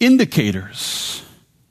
[0.00, 1.22] indicators.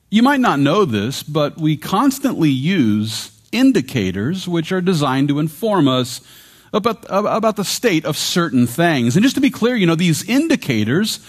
[0.10, 5.88] You might not know this, but we constantly use indicators which are designed to inform
[5.88, 6.22] us
[6.74, 9.16] about, about the state of certain things.
[9.16, 11.20] And just to be clear, you know, these indicators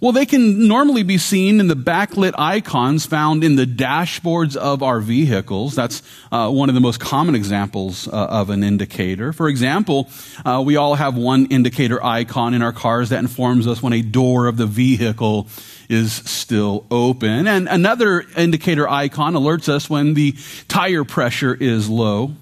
[0.00, 4.82] well, they can normally be seen in the backlit icons found in the dashboards of
[4.82, 5.74] our vehicles.
[5.74, 6.02] That's
[6.32, 9.34] uh, one of the most common examples uh, of an indicator.
[9.34, 10.08] For example,
[10.44, 14.00] uh, we all have one indicator icon in our cars that informs us when a
[14.00, 15.48] door of the vehicle
[15.90, 17.46] is still open.
[17.46, 20.34] And another indicator icon alerts us when the
[20.68, 22.32] tire pressure is low.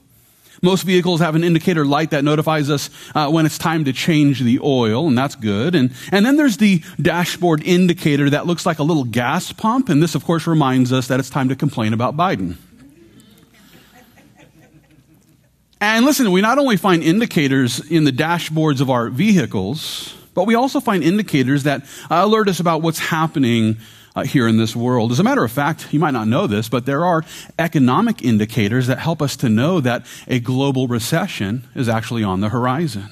[0.63, 4.41] Most vehicles have an indicator light that notifies us uh, when it's time to change
[4.41, 5.75] the oil, and that's good.
[5.75, 10.03] And, and then there's the dashboard indicator that looks like a little gas pump, and
[10.03, 12.57] this, of course, reminds us that it's time to complain about Biden.
[15.81, 20.57] And listen, we not only find indicators in the dashboards of our vehicles, but we
[20.57, 23.77] also find indicators that alert us about what's happening
[24.19, 25.13] uh, here in this world.
[25.13, 27.25] As a matter of fact, you might not know this, but there are
[27.59, 32.49] economic indicators that help us to know that a global recession is actually on the
[32.49, 33.09] horizon.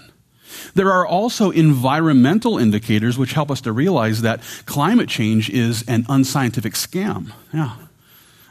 [0.75, 6.07] There are also environmental indicators which help us to realize that climate change is an
[6.09, 7.33] unscientific scam.
[7.53, 7.77] Yeah.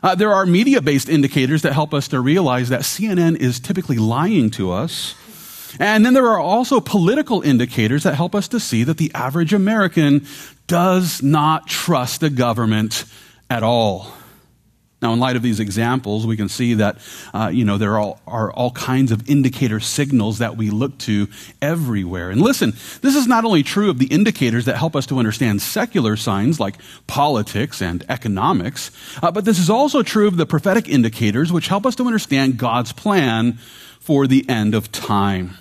[0.01, 3.97] Uh, there are media based indicators that help us to realize that CNN is typically
[3.97, 5.15] lying to us.
[5.79, 9.53] And then there are also political indicators that help us to see that the average
[9.53, 10.25] American
[10.67, 13.05] does not trust the government
[13.49, 14.11] at all.
[15.01, 16.97] Now, in light of these examples, we can see that,
[17.33, 20.97] uh, you know, there are all, are all kinds of indicator signals that we look
[20.99, 21.27] to
[21.61, 22.31] everywhere.
[22.31, 25.61] And listen, this is not only true of the indicators that help us to understand
[25.61, 28.89] secular signs like politics and economics,
[29.21, 32.57] uh, but this is also true of the prophetic indicators which help us to understand
[32.57, 33.59] God's plan
[33.99, 35.57] for the end of time.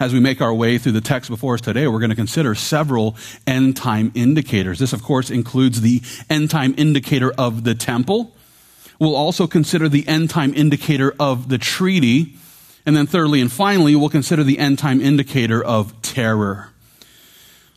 [0.00, 2.54] As we make our way through the text before us today, we're going to consider
[2.54, 4.78] several end time indicators.
[4.78, 8.34] This, of course, includes the end time indicator of the temple.
[8.98, 12.34] We'll also consider the end time indicator of the treaty.
[12.86, 16.70] And then, thirdly and finally, we'll consider the end time indicator of terror.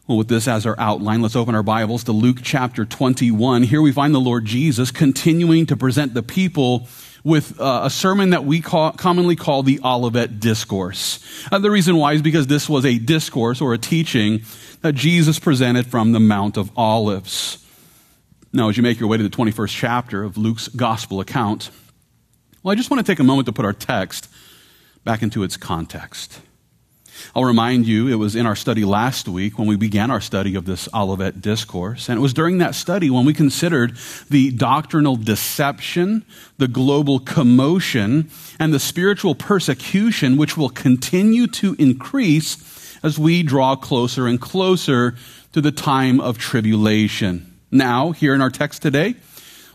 [0.08, 3.64] Well, with this as our outline, let's open our Bibles to Luke chapter 21.
[3.64, 6.88] Here we find the Lord Jesus continuing to present the people
[7.28, 11.20] with uh, a sermon that we call, commonly call the Olivet Discourse.
[11.52, 14.44] Uh, the reason why is because this was a discourse or a teaching
[14.82, 17.58] that Jesus presented from the Mount of Olives.
[18.54, 21.70] Now, as you make your way to the 21st chapter of Luke's gospel account,
[22.64, 24.30] well, I just want to take a moment to put our text
[25.04, 26.40] back into its context.
[27.36, 30.56] I'll remind you, it was in our study last week when we began our study
[30.56, 32.10] of this Olivet Discourse.
[32.10, 33.98] And it was during that study when we considered
[34.30, 36.26] the doctrinal deception,
[36.58, 38.30] the global commotion,
[38.60, 42.58] and the spiritual persecution which will continue to increase
[43.04, 45.16] as we draw closer and closer
[45.54, 47.54] to the time of tribulation.
[47.72, 49.16] Now, here in our text today,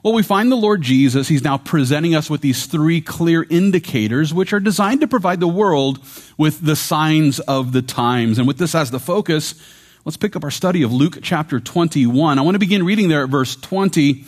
[0.02, 4.34] well, we find the Lord Jesus, he's now presenting us with these three clear indicators,
[4.34, 6.00] which are designed to provide the world
[6.36, 8.38] with the signs of the times.
[8.38, 9.54] And with this as the focus,
[10.04, 12.36] let's pick up our study of Luke chapter 21.
[12.36, 14.24] I want to begin reading there at verse 20.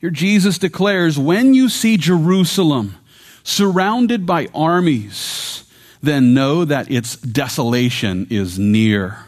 [0.00, 2.94] Here Jesus declares, When you see Jerusalem
[3.42, 5.64] surrounded by armies,
[6.00, 9.18] then know that its desolation is near.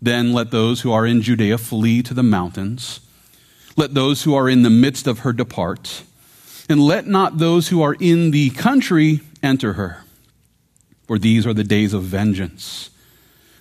[0.00, 2.98] Then let those who are in Judea flee to the mountains.
[3.76, 6.02] Let those who are in the midst of her depart,
[6.68, 10.04] and let not those who are in the country enter her.
[11.06, 12.90] For these are the days of vengeance,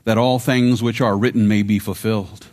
[0.04, 2.48] that all things which are written may be fulfilled.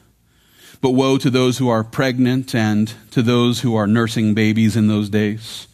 [0.81, 4.87] But woe to those who are pregnant and to those who are nursing babies in
[4.87, 5.67] those days.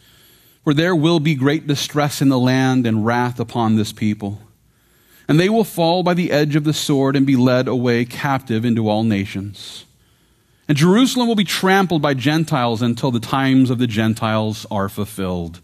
[0.63, 4.41] For there will be great distress in the land and wrath upon this people.
[5.29, 8.65] And they will fall by the edge of the sword and be led away captive
[8.65, 9.85] into all nations.
[10.69, 15.61] And Jerusalem will be trampled by Gentiles until the times of the Gentiles are fulfilled.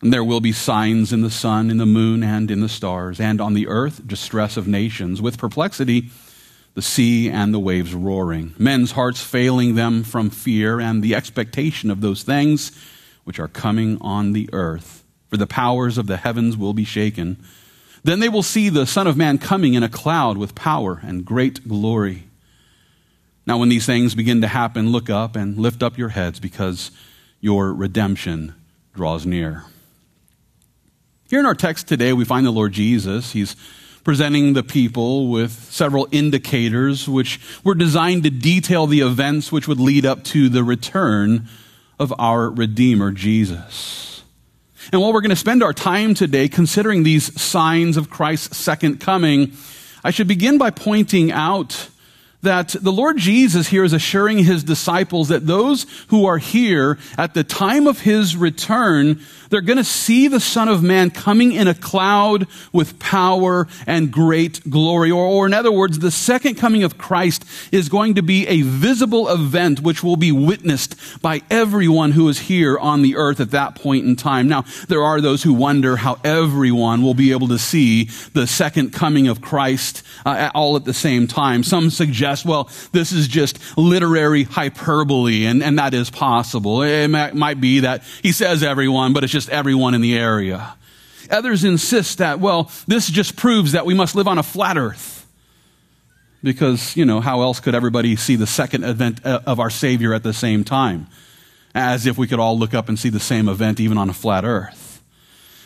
[0.00, 3.20] And there will be signs in the sun, in the moon, and in the stars,
[3.20, 6.10] and on the earth distress of nations, with perplexity,
[6.74, 11.90] the sea and the waves roaring, men's hearts failing them from fear and the expectation
[11.90, 12.70] of those things
[13.24, 15.02] which are coming on the earth.
[15.28, 17.36] For the powers of the heavens will be shaken.
[18.04, 21.24] Then they will see the Son of Man coming in a cloud with power and
[21.24, 22.27] great glory.
[23.48, 26.90] Now, when these things begin to happen, look up and lift up your heads because
[27.40, 28.54] your redemption
[28.94, 29.64] draws near.
[31.30, 33.32] Here in our text today, we find the Lord Jesus.
[33.32, 33.56] He's
[34.04, 39.80] presenting the people with several indicators which were designed to detail the events which would
[39.80, 41.48] lead up to the return
[41.98, 44.24] of our Redeemer, Jesus.
[44.92, 49.00] And while we're going to spend our time today considering these signs of Christ's second
[49.00, 49.52] coming,
[50.04, 51.88] I should begin by pointing out
[52.42, 57.34] that the Lord Jesus here is assuring his disciples that those who are here at
[57.34, 61.68] the time of his return, they're going to see the Son of Man coming in
[61.68, 65.10] a cloud with power and great glory.
[65.10, 68.62] Or, or in other words, the second coming of Christ is going to be a
[68.62, 73.52] visible event which will be witnessed by everyone who is here on the earth at
[73.52, 74.48] that point in time.
[74.48, 78.04] Now, there are those who wonder how everyone will be able to see
[78.34, 81.62] the second coming of Christ uh, all at the same time.
[81.62, 86.82] Some suggest, well, this is just literary hyperbole, and, and that is possible.
[86.82, 90.74] It might, might be that he says everyone, but it's just everyone in the area.
[91.30, 95.26] Others insist that, well, this just proves that we must live on a flat earth.
[96.42, 100.14] Because, you know, how else could everybody see the second event uh, of our Savior
[100.14, 101.08] at the same time?
[101.74, 104.14] As if we could all look up and see the same event even on a
[104.14, 105.02] flat earth.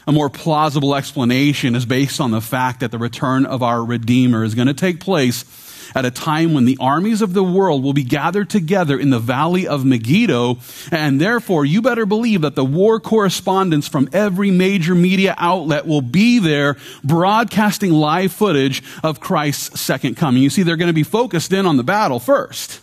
[0.07, 4.43] A more plausible explanation is based on the fact that the return of our Redeemer
[4.43, 5.45] is going to take place
[5.95, 9.19] at a time when the armies of the world will be gathered together in the
[9.19, 10.59] valley of Megiddo.
[10.91, 16.03] And therefore, you better believe that the war correspondents from every major media outlet will
[16.03, 20.43] be there broadcasting live footage of Christ's second coming.
[20.43, 22.81] You see, they're going to be focused in on the battle first.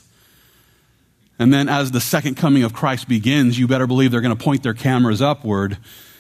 [1.39, 4.43] And then as the second coming of Christ begins, you better believe they're going to
[4.43, 5.77] point their cameras upward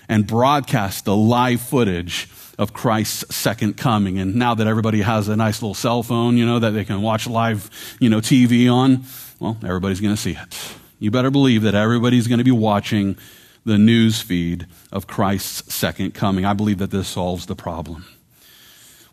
[0.07, 4.19] and broadcast the live footage of Christ's second coming.
[4.19, 7.01] And now that everybody has a nice little cell phone, you know, that they can
[7.01, 7.69] watch live,
[7.99, 9.05] you know, TV on,
[9.39, 10.73] well, everybody's going to see it.
[10.99, 13.17] You better believe that everybody's going to be watching
[13.63, 16.43] the news feed of Christ's second coming.
[16.43, 18.05] I believe that this solves the problem.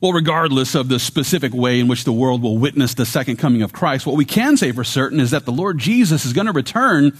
[0.00, 3.62] Well, regardless of the specific way in which the world will witness the second coming
[3.62, 6.46] of Christ, what we can say for certain is that the Lord Jesus is going
[6.46, 7.16] to return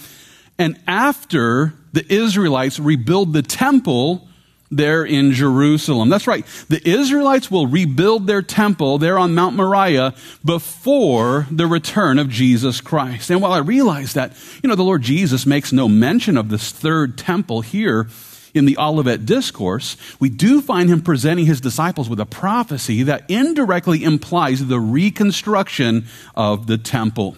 [0.59, 4.27] and after the Israelites rebuild the temple
[4.71, 6.09] there in Jerusalem.
[6.09, 6.45] That's right.
[6.69, 10.15] The Israelites will rebuild their temple there on Mount Moriah
[10.45, 13.31] before the return of Jesus Christ.
[13.31, 14.33] And while I realize that,
[14.63, 18.09] you know, the Lord Jesus makes no mention of this third temple here
[18.55, 23.29] in the Olivet Discourse, we do find him presenting his disciples with a prophecy that
[23.29, 27.37] indirectly implies the reconstruction of the temple.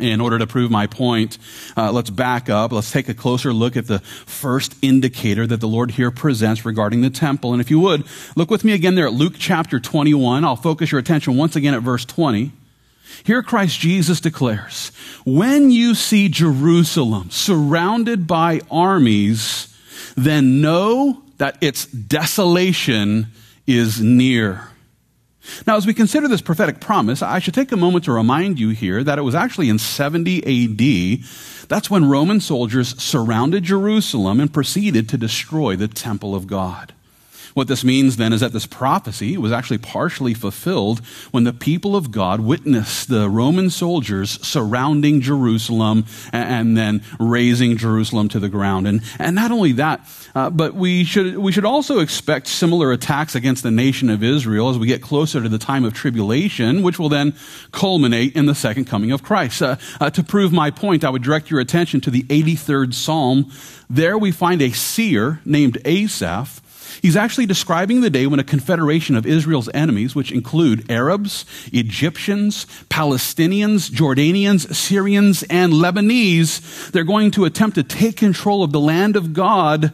[0.00, 1.38] In order to prove my point,
[1.76, 2.72] uh, let's back up.
[2.72, 7.02] Let's take a closer look at the first indicator that the Lord here presents regarding
[7.02, 7.52] the temple.
[7.52, 8.04] And if you would,
[8.34, 10.44] look with me again there at Luke chapter 21.
[10.44, 12.52] I'll focus your attention once again at verse 20.
[13.24, 14.92] Here Christ Jesus declares,
[15.24, 19.76] When you see Jerusalem surrounded by armies,
[20.16, 23.26] then know that its desolation
[23.66, 24.69] is near.
[25.66, 28.70] Now, as we consider this prophetic promise, I should take a moment to remind you
[28.70, 31.24] here that it was actually in 70 AD.
[31.68, 36.92] That's when Roman soldiers surrounded Jerusalem and proceeded to destroy the temple of God.
[37.54, 41.00] What this means then is that this prophecy was actually partially fulfilled
[41.30, 48.28] when the people of God witnessed the Roman soldiers surrounding Jerusalem and, then razing Jerusalem
[48.28, 48.86] to the ground.
[48.86, 53.34] And, and not only that, uh, but we should, we should also expect similar attacks
[53.34, 56.98] against the nation of Israel as we get closer to the time of tribulation, which
[56.98, 57.34] will then
[57.72, 59.62] culminate in the second coming of Christ.
[59.62, 63.50] Uh, uh, to prove my point, I would direct your attention to the 83rd Psalm.
[63.88, 66.60] There we find a seer named Asaph
[67.02, 72.66] He's actually describing the day when a confederation of Israel's enemies, which include Arabs, Egyptians,
[72.88, 79.16] Palestinians, Jordanians, Syrians, and Lebanese, they're going to attempt to take control of the land
[79.16, 79.92] of God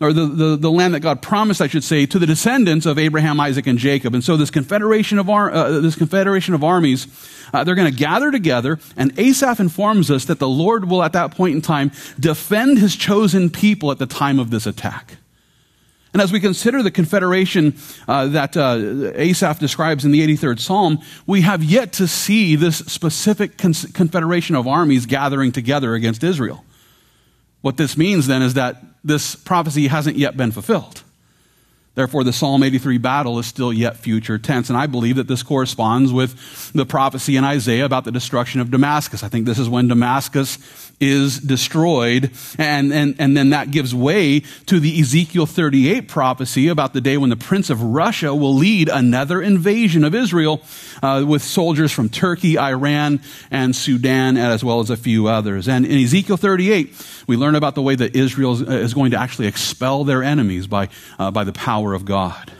[0.00, 2.98] or the, the, the, land that God promised, I should say, to the descendants of
[2.98, 4.14] Abraham, Isaac, and Jacob.
[4.14, 7.06] And so this confederation of, ar- uh, this confederation of armies,
[7.52, 11.12] uh, they're going to gather together, and Asaph informs us that the Lord will at
[11.12, 15.18] that point in time defend his chosen people at the time of this attack.
[16.12, 17.76] And as we consider the confederation
[18.08, 22.78] uh, that uh, Asaph describes in the 83rd Psalm, we have yet to see this
[22.78, 26.64] specific con- confederation of armies gathering together against Israel.
[27.60, 31.02] What this means then is that this prophecy hasn't yet been fulfilled.
[31.94, 34.68] Therefore, the Psalm 83 battle is still yet future tense.
[34.68, 38.70] And I believe that this corresponds with the prophecy in Isaiah about the destruction of
[38.70, 39.22] Damascus.
[39.22, 42.30] I think this is when Damascus is destroyed.
[42.58, 47.16] And, and, and then that gives way to the Ezekiel 38 prophecy about the day
[47.16, 50.62] when the prince of Russia will lead another invasion of Israel
[51.02, 55.68] uh, with soldiers from Turkey, Iran, and Sudan, as well as a few others.
[55.68, 59.46] And in Ezekiel 38, we learn about the way that Israel is going to actually
[59.46, 60.88] expel their enemies by,
[61.18, 62.52] uh, by the power of God.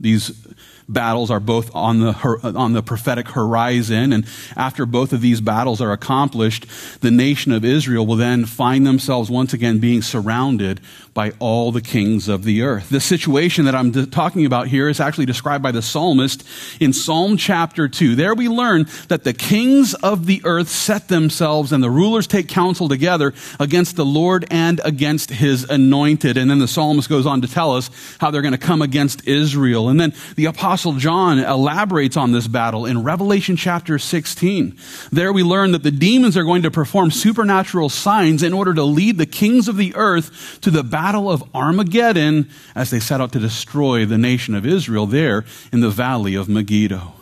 [0.00, 0.46] These
[0.88, 2.12] battles are both on the,
[2.56, 4.12] on the prophetic horizon.
[4.12, 4.26] And
[4.56, 6.66] after both of these battles are accomplished,
[7.00, 10.80] the nation of Israel will then find themselves once again being surrounded
[11.12, 12.88] by all the kings of the earth.
[12.88, 16.44] The situation that I'm talking about here is actually described by the psalmist
[16.80, 18.14] in Psalm chapter 2.
[18.14, 22.48] There we learn that the kings of the earth set themselves and the rulers take
[22.48, 26.36] counsel together against the Lord and against his anointed.
[26.36, 27.90] And then the psalmist goes on to tell us
[28.20, 29.88] how they're going to come against Israel.
[29.88, 34.78] And then the apostle John elaborates on this battle in Revelation chapter 16.
[35.10, 38.84] There we learn that the demons are going to perform supernatural signs in order to
[38.84, 43.32] lead the kings of the earth to the battle of Armageddon as they set out
[43.32, 47.12] to destroy the nation of Israel there in the valley of Megiddo.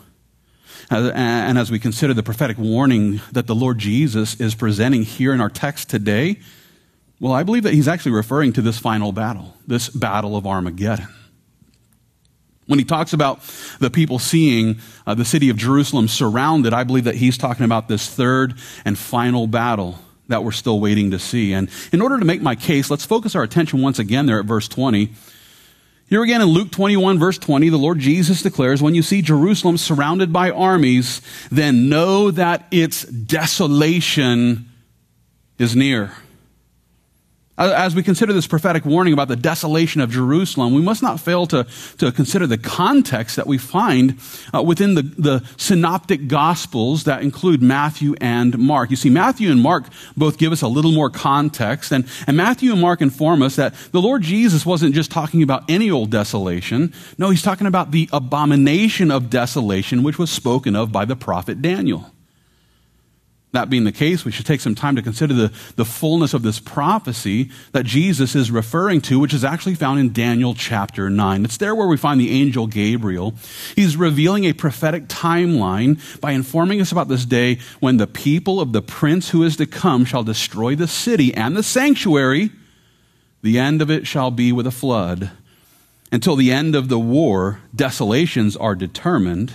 [0.91, 5.41] And as we consider the prophetic warning that the Lord Jesus is presenting here in
[5.41, 6.39] our text today,
[7.19, 11.07] well, I believe that he's actually referring to this final battle, this battle of Armageddon.
[12.67, 13.41] When he talks about
[13.79, 17.87] the people seeing uh, the city of Jerusalem surrounded, I believe that he's talking about
[17.87, 18.55] this third
[18.85, 21.53] and final battle that we're still waiting to see.
[21.53, 24.45] And in order to make my case, let's focus our attention once again there at
[24.45, 25.09] verse 20.
[26.09, 29.77] Here again in Luke 21, verse 20, the Lord Jesus declares, When you see Jerusalem
[29.77, 31.21] surrounded by armies,
[31.51, 34.69] then know that its desolation
[35.57, 36.11] is near.
[37.57, 41.47] As we consider this prophetic warning about the desolation of Jerusalem, we must not fail
[41.47, 41.65] to,
[41.97, 44.19] to consider the context that we find
[44.53, 48.91] uh, within the, the synoptic gospels that include Matthew and Mark.
[48.91, 49.85] You see, Matthew and Mark
[50.15, 53.73] both give us a little more context, and, and Matthew and Mark inform us that
[53.91, 56.93] the Lord Jesus wasn't just talking about any old desolation.
[57.17, 61.61] No, he's talking about the abomination of desolation, which was spoken of by the prophet
[61.63, 62.11] Daniel.
[63.53, 66.43] That being the case, we should take some time to consider the, the fullness of
[66.43, 71.45] this prophecy that Jesus is referring to, which is actually found in Daniel chapter 9.
[71.45, 73.35] It's there where we find the angel Gabriel.
[73.73, 78.73] He's revealing a prophetic timeline by informing us about this day when the people of
[78.73, 82.51] the prince who is to come shall destroy the city and the sanctuary.
[83.43, 85.31] The end of it shall be with a flood.
[86.11, 89.53] Until the end of the war, desolations are determined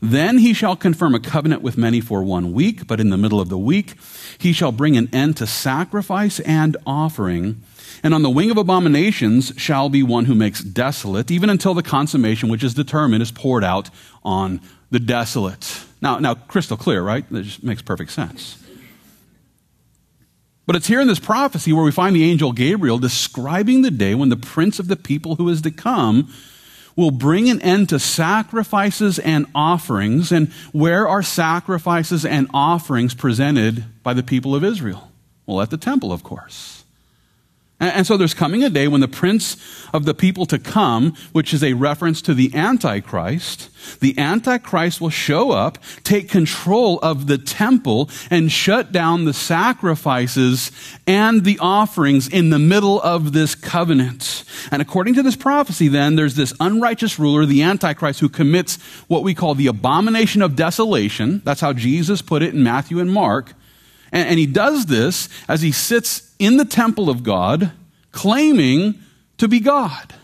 [0.00, 3.40] then he shall confirm a covenant with many for one week, but in the middle
[3.40, 3.94] of the week
[4.38, 7.62] he shall bring an end to sacrifice and offering.
[8.02, 11.82] And on the wing of abominations shall be one who makes desolate, even until the
[11.82, 13.90] consummation which is determined is poured out
[14.22, 14.60] on
[14.90, 15.84] the desolate.
[16.00, 17.28] Now, now crystal clear, right?
[17.30, 18.62] That just makes perfect sense.
[20.66, 24.14] But it's here in this prophecy where we find the angel Gabriel describing the day
[24.14, 26.32] when the prince of the people who is to come
[26.96, 30.32] will bring an end to sacrifices and offerings.
[30.32, 35.12] And where are sacrifices and offerings presented by the people of Israel?
[35.44, 36.85] Well, at the temple, of course.
[37.78, 39.58] And so there's coming a day when the prince
[39.92, 43.68] of the people to come, which is a reference to the Antichrist,
[44.00, 50.70] the Antichrist will show up, take control of the temple, and shut down the sacrifices
[51.06, 54.44] and the offerings in the middle of this covenant.
[54.70, 59.22] And according to this prophecy, then, there's this unrighteous ruler, the Antichrist, who commits what
[59.22, 61.42] we call the abomination of desolation.
[61.44, 63.52] That's how Jesus put it in Matthew and Mark.
[64.12, 67.72] And, he does this as he sits in the temple of God,
[68.12, 68.96] claiming
[69.38, 70.14] to be God.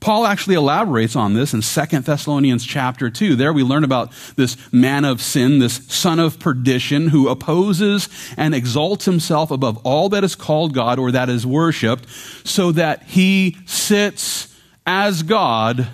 [0.00, 3.36] Paul actually elaborates on this in 2 Thessalonians chapter 2.
[3.36, 8.08] There we learn about this man of sin, this son of perdition, who opposes
[8.38, 12.08] and exalts himself above all that is called God or that is worshiped,
[12.44, 15.88] so that he sits as God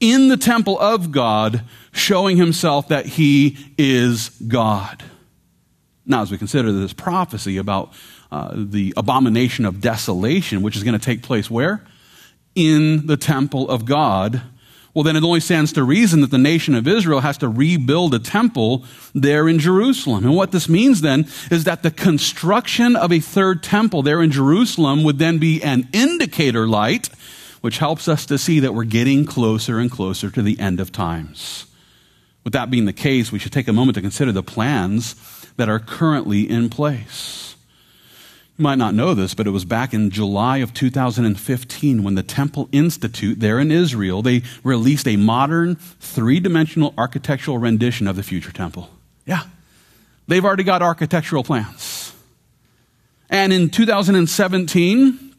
[0.00, 1.62] in the temple of God,
[1.92, 5.04] showing himself that he is God.
[6.04, 7.92] Now, as we consider this prophecy about
[8.34, 11.84] uh, the abomination of desolation, which is going to take place where?
[12.56, 14.42] In the temple of God.
[14.92, 18.12] Well, then it only stands to reason that the nation of Israel has to rebuild
[18.12, 20.24] a temple there in Jerusalem.
[20.24, 24.32] And what this means then is that the construction of a third temple there in
[24.32, 27.10] Jerusalem would then be an indicator light,
[27.60, 30.90] which helps us to see that we're getting closer and closer to the end of
[30.90, 31.66] times.
[32.42, 35.14] With that being the case, we should take a moment to consider the plans
[35.56, 37.43] that are currently in place.
[38.56, 42.22] You might not know this, but it was back in July of 2015 when the
[42.22, 48.52] Temple Institute there in Israel, they released a modern three-dimensional architectural rendition of the future
[48.52, 48.90] temple.
[49.26, 49.42] Yeah.
[50.28, 52.14] They've already got architectural plans.
[53.28, 55.34] And in 2017,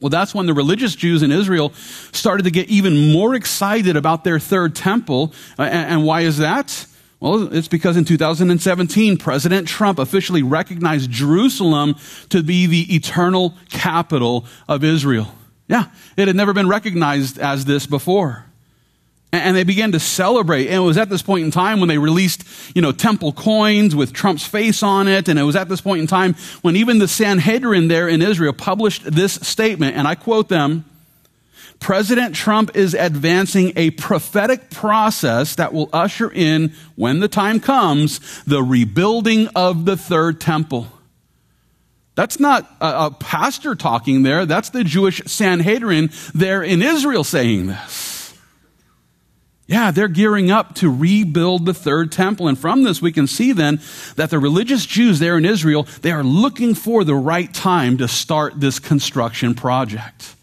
[0.00, 1.72] well, that's when the religious Jews in Israel
[2.10, 5.32] started to get even more excited about their third temple.
[5.58, 6.86] And why is that?
[7.20, 11.96] Well, it's because in 2017, President Trump officially recognized Jerusalem
[12.28, 15.34] to be the eternal capital of Israel.
[15.66, 18.44] Yeah, it had never been recognized as this before.
[19.30, 20.68] And they began to celebrate.
[20.68, 22.44] And it was at this point in time when they released,
[22.74, 25.28] you know, temple coins with Trump's face on it.
[25.28, 28.54] And it was at this point in time when even the Sanhedrin there in Israel
[28.54, 29.96] published this statement.
[29.96, 30.86] And I quote them
[31.80, 38.42] President Trump is advancing a prophetic process that will usher in, when the time comes,
[38.44, 40.88] the rebuilding of the third temple.
[42.14, 44.44] That's not a, a pastor talking there.
[44.44, 48.34] That's the Jewish Sanhedrin there in Israel saying this.
[49.68, 52.48] Yeah, they're gearing up to rebuild the third temple.
[52.48, 53.80] And from this, we can see then
[54.16, 58.08] that the religious Jews there in Israel, they are looking for the right time to
[58.08, 60.34] start this construction project.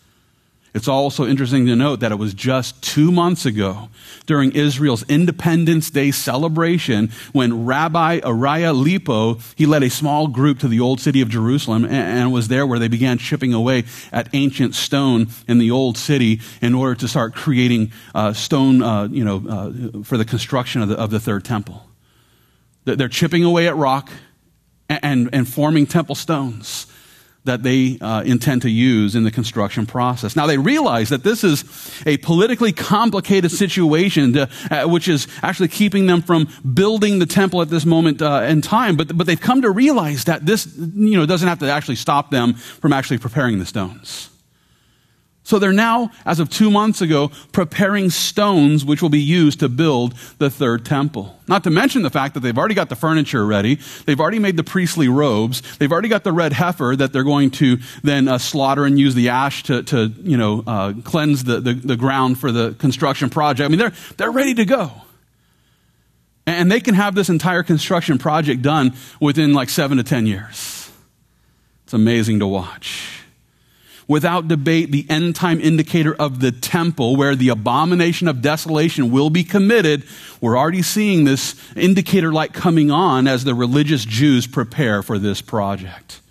[0.76, 3.88] It's also interesting to note that it was just two months ago
[4.26, 10.68] during Israel's Independence Day celebration when Rabbi Ariah Lipo, he led a small group to
[10.68, 14.76] the old city of Jerusalem and, was there where they began chipping away at ancient
[14.76, 19.44] stone in the old city in order to start creating uh, stone, uh, you know,
[19.48, 21.88] uh, for the construction of the, of the third temple.
[22.84, 24.12] They're chipping away at rock
[24.90, 26.88] and, and, and forming temple stones
[27.46, 30.36] that they uh, intend to use in the construction process.
[30.36, 31.64] Now, they realize that this is
[32.06, 37.62] a politically complicated situation, to, uh, which is actually keeping them from building the temple
[37.62, 38.98] at this moment uh, in time.
[38.98, 42.32] But, but they've come to realize that this you know, doesn't have to actually stop
[42.32, 44.30] them from actually preparing the stones.
[45.46, 49.70] So they're now, as of two months ago, preparing stones which will be used to
[49.70, 51.40] build the third temple.
[51.48, 53.78] Not to mention the fact that they've already got the furniture ready.
[54.08, 55.62] They've already made the priestly robes.
[55.78, 59.14] They've already got the red heifer that they're going to then uh, slaughter and use
[59.14, 63.30] the ash to, to you know, uh, cleanse the, the, the ground for the construction
[63.30, 63.66] project.
[63.66, 64.92] I mean, they're, they're ready to go.
[66.48, 70.92] And they can have this entire construction project done within like seven to ten years.
[71.84, 73.25] It's amazing to watch
[74.08, 79.30] without debate the end time indicator of the temple where the abomination of desolation will
[79.30, 80.04] be committed.
[80.42, 85.42] We're already seeing this indicator light coming on as the religious Jews prepare for this
[85.42, 86.22] project.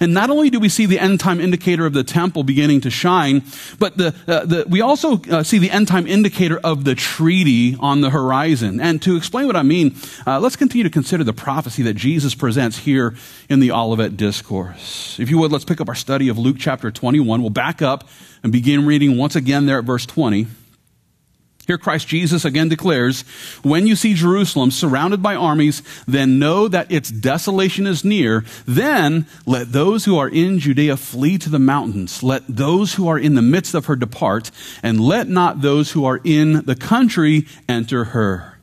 [0.00, 2.90] And not only do we see the end time indicator of the temple beginning to
[2.90, 3.42] shine,
[3.78, 7.76] but the, uh, the, we also uh, see the end time indicator of the treaty
[7.78, 8.80] on the horizon.
[8.80, 12.34] And to explain what I mean, uh, let's continue to consider the prophecy that Jesus
[12.34, 13.14] presents here
[13.48, 15.18] in the Olivet Discourse.
[15.18, 17.40] If you would, let's pick up our study of Luke chapter 21.
[17.40, 18.08] We'll back up
[18.42, 20.46] and begin reading once again there at verse 20.
[21.66, 23.22] Here Christ Jesus again declares,
[23.62, 28.44] when you see Jerusalem surrounded by armies, then know that its desolation is near.
[28.66, 32.22] Then let those who are in Judea flee to the mountains.
[32.22, 36.04] Let those who are in the midst of her depart, and let not those who
[36.04, 38.58] are in the country enter her.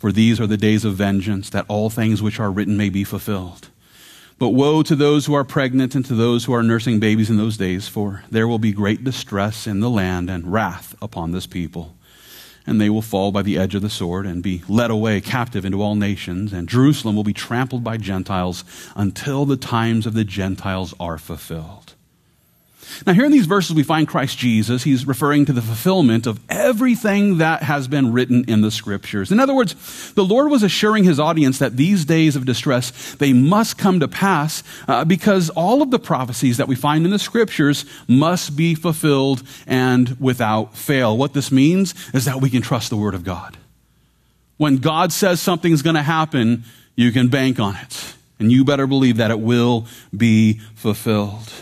[0.00, 3.04] For these are the days of vengeance, that all things which are written may be
[3.04, 3.68] fulfilled.
[4.40, 7.36] But woe to those who are pregnant and to those who are nursing babies in
[7.36, 11.46] those days, for there will be great distress in the land and wrath upon this
[11.46, 11.94] people
[12.68, 15.64] and they will fall by the edge of the sword and be led away captive
[15.64, 18.62] into all nations, and Jerusalem will be trampled by Gentiles
[18.94, 21.94] until the times of the Gentiles are fulfilled.
[23.06, 24.82] Now, here in these verses, we find Christ Jesus.
[24.82, 29.30] He's referring to the fulfillment of everything that has been written in the scriptures.
[29.30, 33.32] In other words, the Lord was assuring his audience that these days of distress, they
[33.32, 37.18] must come to pass uh, because all of the prophecies that we find in the
[37.18, 41.16] scriptures must be fulfilled and without fail.
[41.16, 43.56] What this means is that we can trust the word of God.
[44.56, 46.64] When God says something's going to happen,
[46.96, 48.14] you can bank on it.
[48.40, 51.52] And you better believe that it will be fulfilled.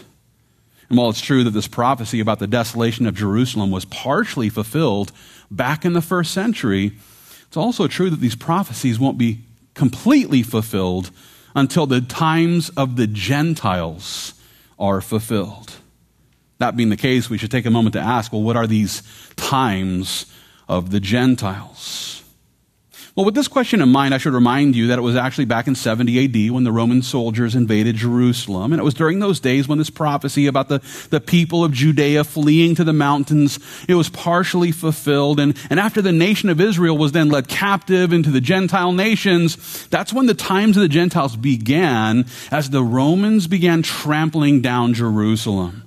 [0.88, 5.12] And while it's true that this prophecy about the desolation of Jerusalem was partially fulfilled
[5.50, 6.92] back in the first century,
[7.46, 9.40] it's also true that these prophecies won't be
[9.74, 11.10] completely fulfilled
[11.54, 14.34] until the times of the Gentiles
[14.78, 15.72] are fulfilled.
[16.58, 19.02] That being the case, we should take a moment to ask well, what are these
[19.36, 20.26] times
[20.68, 22.15] of the Gentiles?
[23.16, 25.66] Well, with this question in mind, I should remind you that it was actually back
[25.66, 28.74] in 70 AD when the Roman soldiers invaded Jerusalem.
[28.74, 32.24] And it was during those days when this prophecy about the, the people of Judea
[32.24, 35.40] fleeing to the mountains, it was partially fulfilled.
[35.40, 39.86] And, and after the nation of Israel was then led captive into the Gentile nations,
[39.86, 45.85] that's when the times of the Gentiles began as the Romans began trampling down Jerusalem.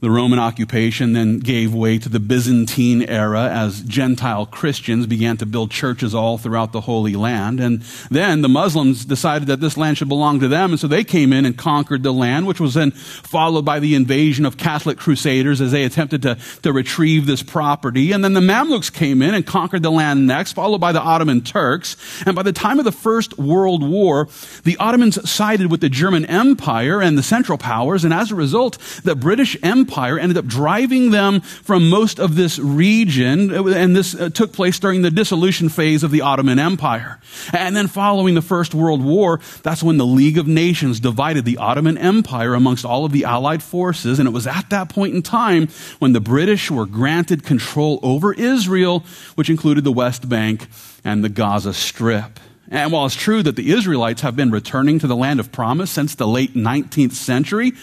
[0.00, 5.46] The Roman occupation then gave way to the Byzantine era as Gentile Christians began to
[5.46, 7.58] build churches all throughout the Holy Land.
[7.58, 7.80] And
[8.10, 11.32] then the Muslims decided that this land should belong to them, and so they came
[11.32, 15.62] in and conquered the land, which was then followed by the invasion of Catholic crusaders
[15.62, 18.12] as they attempted to, to retrieve this property.
[18.12, 21.40] And then the Mamluks came in and conquered the land next, followed by the Ottoman
[21.40, 21.96] Turks.
[22.26, 24.28] And by the time of the First World War,
[24.64, 28.76] the Ottomans sided with the German Empire and the Central Powers, and as a result,
[29.02, 34.14] the British Empire Empire ended up driving them from most of this region, and this
[34.14, 37.20] uh, took place during the dissolution phase of the Ottoman Empire.
[37.52, 41.58] And then following the First World War, that's when the League of Nations divided the
[41.58, 45.20] Ottoman Empire amongst all of the Allied forces, and it was at that point in
[45.20, 45.68] time
[45.98, 50.66] when the British were granted control over Israel, which included the West Bank
[51.04, 52.40] and the Gaza Strip.
[52.70, 55.90] And while it's true that the Israelites have been returning to the land of promise
[55.90, 57.74] since the late 19th century,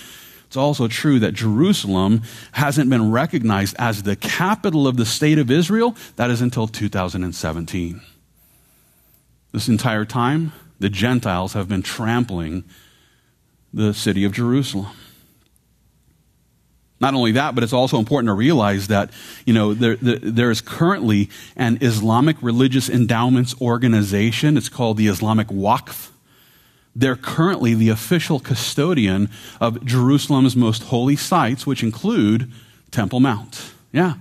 [0.51, 5.49] it's also true that Jerusalem hasn't been recognized as the capital of the state of
[5.49, 5.95] Israel.
[6.17, 8.01] That is until 2017.
[9.53, 12.65] This entire time, the Gentiles have been trampling
[13.73, 14.87] the city of Jerusalem.
[16.99, 19.11] Not only that, but it's also important to realize that,
[19.45, 24.57] you know, there, there, there is currently an Islamic Religious Endowments Organization.
[24.57, 26.10] It's called the Islamic Waqf.
[26.95, 32.51] They're currently the official custodian of Jerusalem's most holy sites, which include
[32.91, 33.73] Temple Mount.
[33.91, 34.15] Yeah.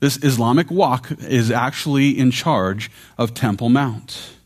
[0.00, 4.37] This Islamic Waqf is actually in charge of Temple Mount.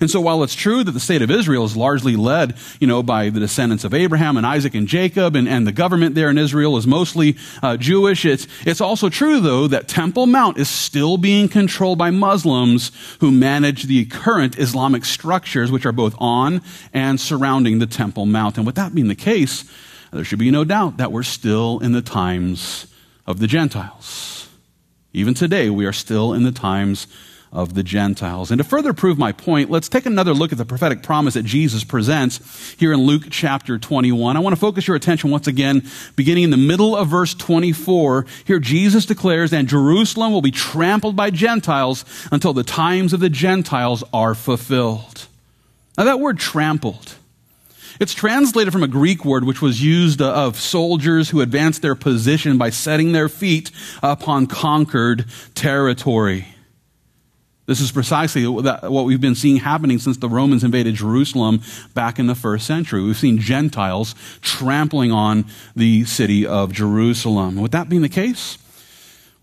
[0.00, 3.02] And so while it's true that the state of Israel is largely led, you know,
[3.02, 6.38] by the descendants of Abraham and Isaac and Jacob, and, and the government there in
[6.38, 11.16] Israel is mostly uh, Jewish, it's, it's also true, though, that Temple Mount is still
[11.16, 17.20] being controlled by Muslims who manage the current Islamic structures, which are both on and
[17.20, 18.56] surrounding the Temple Mount.
[18.56, 19.64] And with that being the case,
[20.12, 22.86] there should be no doubt that we're still in the times
[23.26, 24.48] of the Gentiles.
[25.12, 27.06] Even today, we are still in the times
[27.52, 28.50] of the Gentiles.
[28.50, 31.44] And to further prove my point, let's take another look at the prophetic promise that
[31.44, 34.36] Jesus presents here in Luke chapter 21.
[34.36, 35.82] I want to focus your attention once again,
[36.14, 38.24] beginning in the middle of verse 24.
[38.44, 43.30] Here Jesus declares that Jerusalem will be trampled by Gentiles until the times of the
[43.30, 45.26] Gentiles are fulfilled.
[45.98, 47.16] Now that word trampled,
[47.98, 51.96] it's translated from a Greek word which was used uh, of soldiers who advanced their
[51.96, 56.46] position by setting their feet upon conquered territory.
[57.70, 61.62] This is precisely what we've been seeing happening since the Romans invaded Jerusalem
[61.94, 63.00] back in the first century.
[63.00, 65.44] We've seen Gentiles trampling on
[65.76, 67.54] the city of Jerusalem.
[67.54, 68.58] With that being the case,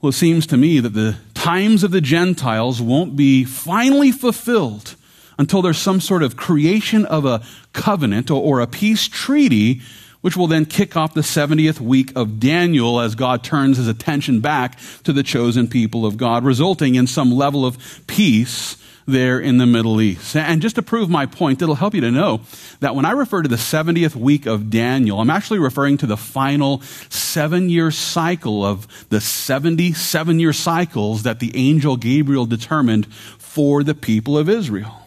[0.02, 4.98] well, it seems to me that the times of the Gentiles won't be finally fulfilled
[5.40, 9.82] until there's some sort of creation of a covenant or, a peace treaty
[10.28, 14.42] which will then kick off the 70th week of Daniel as God turns his attention
[14.42, 19.58] back to the chosen people of God, resulting in some level of peace there in
[19.58, 20.36] the Middle East.
[20.36, 22.42] And just to prove my point, it'll help you to know
[22.82, 26.18] that when I refer to the 70th week of Daniel, I'm actually referring to the
[26.18, 33.82] final seven year cycle of the 77 year cycles that the angel Gabriel determined for
[33.82, 35.07] the people of Israel.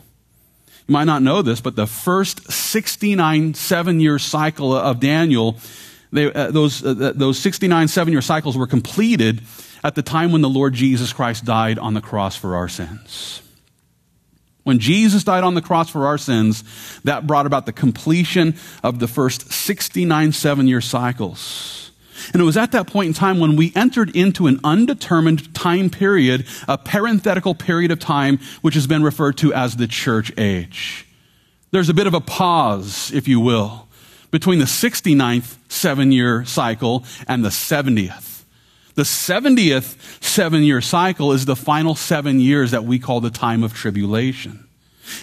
[0.90, 5.56] Might not know this, but the first 69 seven year cycle of Daniel,
[6.10, 9.40] they, uh, those, uh, those 69 seven year cycles were completed
[9.84, 13.40] at the time when the Lord Jesus Christ died on the cross for our sins.
[14.64, 16.64] When Jesus died on the cross for our sins,
[17.04, 21.89] that brought about the completion of the first 69 seven year cycles.
[22.32, 25.90] And it was at that point in time when we entered into an undetermined time
[25.90, 31.06] period, a parenthetical period of time, which has been referred to as the church age.
[31.70, 33.88] There's a bit of a pause, if you will,
[34.30, 38.42] between the 69th seven year cycle and the 70th.
[38.94, 43.62] The 70th seven year cycle is the final seven years that we call the time
[43.62, 44.66] of tribulation.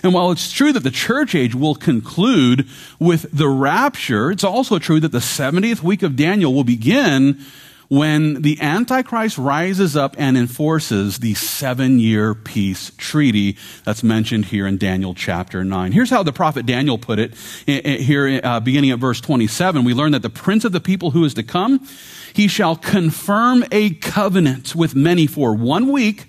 [0.04, 2.68] And while it's true that the church age will conclude
[3.00, 7.44] with the rapture, it's also true that the 70th week of Daniel will begin
[7.90, 14.68] when the Antichrist rises up and enforces the seven year peace treaty that's mentioned here
[14.68, 15.92] in Daniel chapter 9.
[15.92, 17.34] Here's how the prophet Daniel put it
[17.68, 19.84] eh, eh, here, eh, uh, beginning at verse 27.
[19.84, 21.88] We learn that the prince of the people who is to come,
[22.34, 26.28] he shall confirm a covenant with many for one week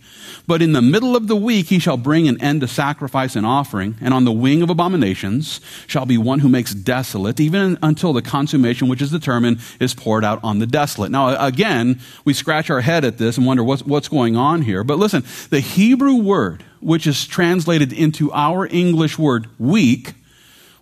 [0.49, 3.45] but in the middle of the week he shall bring an end to sacrifice and
[3.45, 8.15] offering, and on the wing of abominations shall be one who makes desolate, even until
[8.15, 11.11] the consummation which is determined is poured out on the desolate.
[11.11, 14.83] Now, again, we scratch our head at this and wonder what's, what's going on here.
[14.83, 20.15] But listen, the Hebrew word, which is translated into our English word week,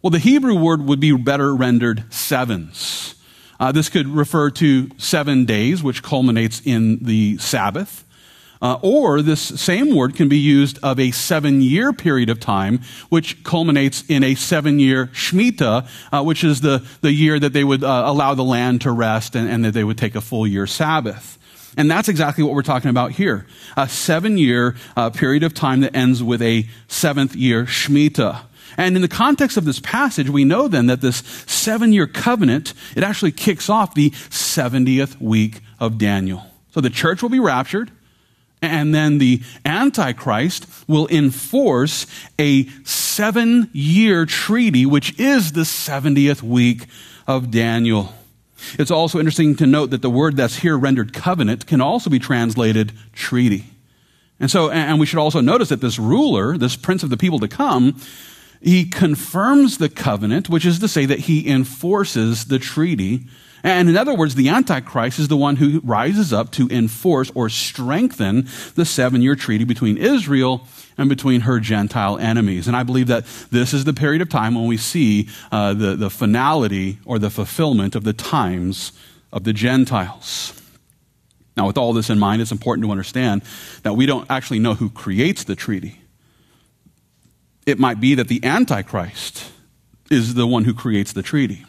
[0.00, 3.16] well, the Hebrew word would be better rendered sevens.
[3.58, 8.04] Uh, this could refer to seven days, which culminates in the Sabbath.
[8.62, 12.80] Uh, or this same word can be used of a seven year period of time,
[13.08, 17.64] which culminates in a seven year Shemitah, uh, which is the, the year that they
[17.64, 20.46] would uh, allow the land to rest and, and, that they would take a full
[20.46, 21.38] year Sabbath.
[21.76, 23.46] And that's exactly what we're talking about here.
[23.76, 28.42] A seven year uh, period of time that ends with a seventh year Shemitah.
[28.78, 32.74] And in the context of this passage, we know then that this seven year covenant,
[32.94, 36.44] it actually kicks off the 70th week of Daniel.
[36.72, 37.90] So the church will be raptured,
[38.62, 42.06] and then the Antichrist will enforce
[42.38, 46.86] a seven year treaty, which is the 70th week
[47.26, 48.12] of Daniel.
[48.78, 52.18] It's also interesting to note that the word that's here rendered covenant can also be
[52.18, 53.66] translated treaty.
[54.40, 57.38] And so, and we should also notice that this ruler, this prince of the people
[57.40, 58.00] to come,
[58.60, 63.26] he confirms the covenant, which is to say that he enforces the treaty.
[63.66, 67.48] And in other words, the Antichrist is the one who rises up to enforce or
[67.48, 70.64] strengthen the seven year treaty between Israel
[70.96, 72.68] and between her Gentile enemies.
[72.68, 75.96] And I believe that this is the period of time when we see uh, the,
[75.96, 78.92] the finality or the fulfillment of the times
[79.32, 80.52] of the Gentiles.
[81.56, 83.42] Now, with all this in mind, it's important to understand
[83.82, 86.00] that we don't actually know who creates the treaty.
[87.66, 89.50] It might be that the Antichrist
[90.08, 91.64] is the one who creates the treaty.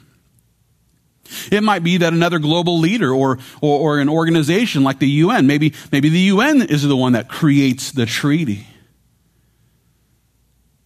[1.52, 5.48] It might be that another global leader or, or, or, an organization like the UN,
[5.48, 8.68] maybe, maybe the UN is the one that creates the treaty.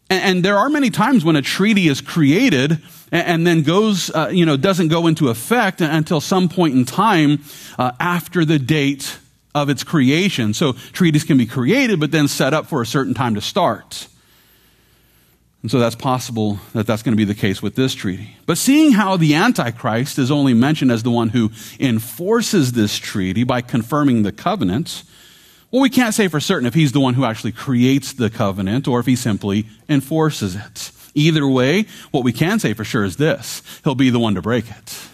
[0.09, 4.09] And, and there are many times when a treaty is created and, and then goes,
[4.11, 7.39] uh, you know, doesn't go into effect until some point in time
[7.79, 9.17] uh, after the date
[9.53, 10.53] of its creation.
[10.53, 14.07] So treaties can be created, but then set up for a certain time to start.
[15.61, 18.35] And so that's possible that that's going to be the case with this treaty.
[18.47, 23.43] But seeing how the Antichrist is only mentioned as the one who enforces this treaty
[23.43, 25.03] by confirming the covenant,
[25.69, 28.87] well, we can't say for certain if he's the one who actually creates the covenant
[28.87, 30.91] or if he simply enforces it.
[31.13, 34.41] Either way, what we can say for sure is this he'll be the one to
[34.41, 35.10] break it.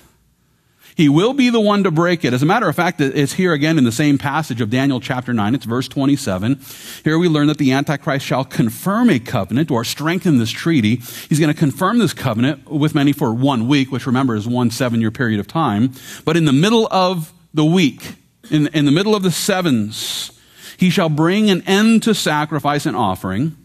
[0.98, 2.34] He will be the one to break it.
[2.34, 5.32] As a matter of fact, it's here again in the same passage of Daniel chapter
[5.32, 5.54] 9.
[5.54, 6.60] It's verse 27.
[7.04, 10.96] Here we learn that the Antichrist shall confirm a covenant or strengthen this treaty.
[11.30, 14.72] He's going to confirm this covenant with many for one week, which remember is one
[14.72, 15.92] seven year period of time.
[16.26, 18.16] But in the middle of the week,
[18.50, 20.32] in, in the middle of the sevens,
[20.78, 23.56] he shall bring an end to sacrifice and offering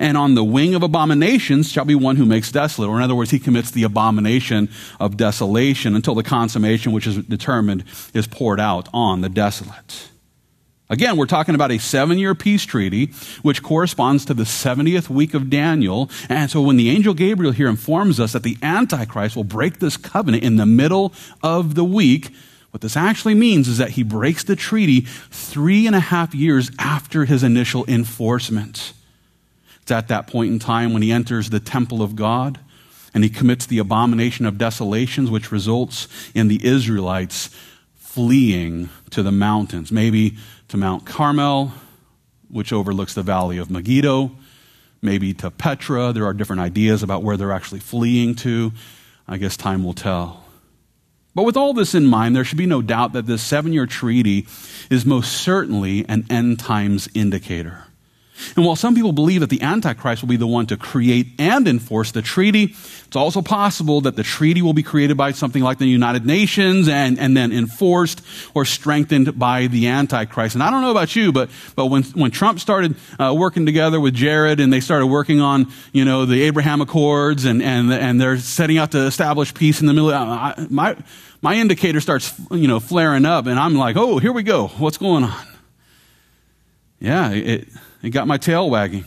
[0.00, 2.88] and on the wing of abominations shall be one who makes desolate.
[2.88, 7.18] Or in other words, he commits the abomination of desolation until the consummation which is
[7.18, 7.84] determined
[8.14, 10.08] is poured out on the desolate.
[10.88, 15.34] Again, we're talking about a seven year peace treaty, which corresponds to the 70th week
[15.34, 16.10] of Daniel.
[16.28, 19.96] And so when the angel Gabriel here informs us that the Antichrist will break this
[19.96, 22.30] covenant in the middle of the week,
[22.70, 26.70] what this actually means is that he breaks the treaty three and a half years
[26.78, 28.94] after his initial enforcement.
[29.90, 32.60] It's at that point in time when he enters the temple of God
[33.12, 37.50] and he commits the abomination of desolations, which results in the Israelites
[37.96, 40.36] fleeing to the mountains, maybe
[40.68, 41.72] to Mount Carmel,
[42.48, 44.30] which overlooks the valley of Megiddo,
[45.02, 46.12] maybe to Petra.
[46.12, 48.70] There are different ideas about where they're actually fleeing to.
[49.26, 50.44] I guess time will tell.
[51.34, 53.86] But with all this in mind, there should be no doubt that this seven year
[53.86, 54.46] treaty
[54.88, 57.86] is most certainly an end times indicator.
[58.56, 61.66] And while some people believe that the Antichrist will be the one to create and
[61.66, 62.74] enforce the treaty,
[63.10, 66.88] it's also possible that the treaty will be created by something like the United Nations
[66.88, 68.22] and, and then enforced
[68.54, 70.54] or strengthened by the Antichrist.
[70.54, 73.98] And I don't know about you, but, but when, when Trump started uh, working together
[73.98, 78.20] with Jared and they started working on, you know, the Abraham Accords and, and, and
[78.20, 80.96] they're setting out to establish peace in the Middle, I, my,
[81.42, 84.68] my indicator starts, you know, flaring up and I'm like, oh, here we go.
[84.68, 85.46] What's going on?
[87.00, 87.68] Yeah, it,
[88.02, 89.04] it got my tail wagging.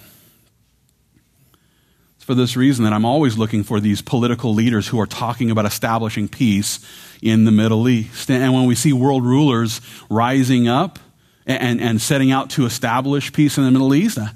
[2.15, 5.51] It's for this reason that I'm always looking for these political leaders who are talking
[5.51, 6.79] about establishing peace
[7.21, 8.29] in the Middle East.
[8.31, 10.99] And when we see world rulers rising up
[11.45, 14.27] and, and setting out to establish peace in the Middle East, uh,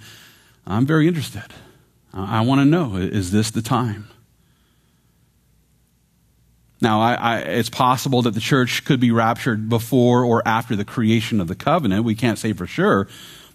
[0.66, 1.46] I'm very interested.
[2.14, 4.10] I want to know is this the time?
[6.80, 10.86] Now, I, I, it's possible that the church could be raptured before or after the
[10.86, 12.04] creation of the covenant.
[12.04, 13.08] We can't say for sure.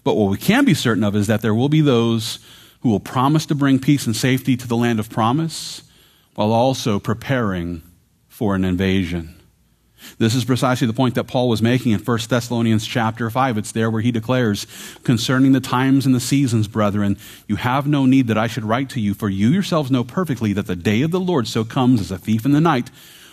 [0.03, 2.39] But what we can be certain of is that there will be those
[2.81, 5.83] who will promise to bring peace and safety to the land of promise
[6.35, 7.81] while also preparing
[8.27, 9.35] for an invasion.
[10.17, 13.57] This is precisely the point that Paul was making in 1 Thessalonians chapter 5.
[13.57, 14.67] It's there where he declares,
[15.03, 18.89] Concerning the times and the seasons, brethren, you have no need that I should write
[18.89, 22.01] to you, for you yourselves know perfectly that the day of the Lord so comes
[22.01, 22.89] as a thief in the night.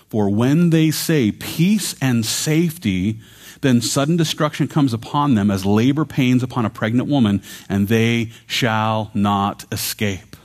[0.08, 3.20] For when they say peace and safety,
[3.60, 8.30] then sudden destruction comes upon them as labor pains upon a pregnant woman, and they
[8.46, 10.36] shall not escape.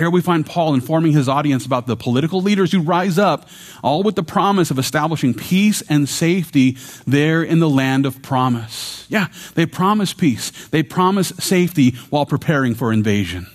[0.00, 3.46] Here we find Paul informing his audience about the political leaders who rise up,
[3.82, 9.04] all with the promise of establishing peace and safety there in the land of promise.
[9.10, 9.26] Yeah,
[9.56, 10.68] they promise peace.
[10.68, 13.46] They promise safety while preparing for invasion.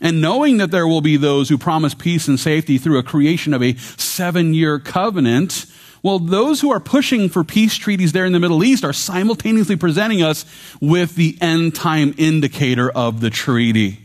[0.00, 3.54] And knowing that there will be those who promise peace and safety through a creation
[3.54, 5.64] of a seven year covenant,
[6.02, 9.76] well, those who are pushing for peace treaties there in the Middle East are simultaneously
[9.76, 10.44] presenting us
[10.80, 14.00] with the end time indicator of the treaty.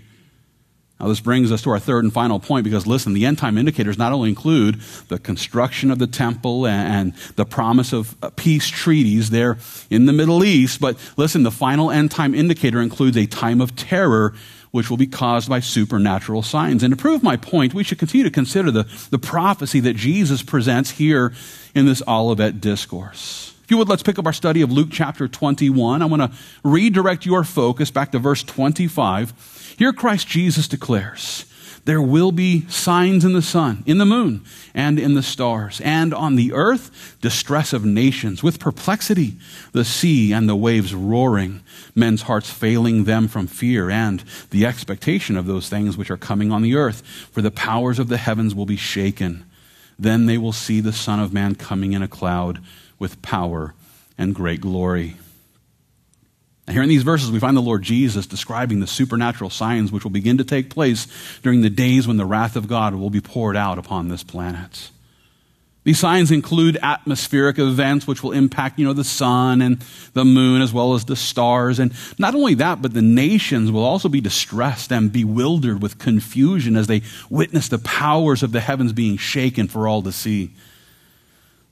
[1.03, 3.57] Now, this brings us to our third and final point because, listen, the end time
[3.57, 4.79] indicators not only include
[5.09, 9.57] the construction of the temple and, the promise of uh, peace treaties there
[9.89, 13.75] in the Middle East, but listen, the final end time indicator includes a time of
[13.75, 14.33] terror
[14.71, 16.83] which will be caused by supernatural signs.
[16.83, 20.41] And to prove my point, we should continue to consider the, the prophecy that Jesus
[20.41, 21.33] presents here
[21.75, 23.53] in this Olivet discourse.
[23.63, 26.01] If you would, let's pick up our study of Luke chapter 21.
[26.01, 29.33] I want to redirect your focus back to verse 25
[29.77, 31.45] here, Christ Jesus declares,
[31.85, 36.13] there will be signs in the sun, in the moon, and in the stars, and
[36.13, 39.35] on the earth, distress of nations, with perplexity,
[39.73, 41.61] the sea and the waves roaring,
[41.93, 46.53] men's hearts failing them from fear and the expectation of those things which are coming
[46.53, 47.01] on the earth.
[47.31, 49.43] For the powers of the heavens will be shaken.
[50.03, 52.59] Then they will see the Son of Man coming in a cloud
[52.99, 53.73] with power
[54.17, 55.15] and great glory.
[56.69, 60.11] Here in these verses, we find the Lord Jesus describing the supernatural signs which will
[60.11, 61.07] begin to take place
[61.41, 64.89] during the days when the wrath of God will be poured out upon this planet.
[65.83, 70.61] These signs include atmospheric events which will impact, you know, the sun and the moon
[70.61, 71.77] as well as the stars.
[71.77, 76.77] And not only that, but the nations will also be distressed and bewildered with confusion
[76.77, 80.51] as they witness the powers of the heavens being shaken for all to see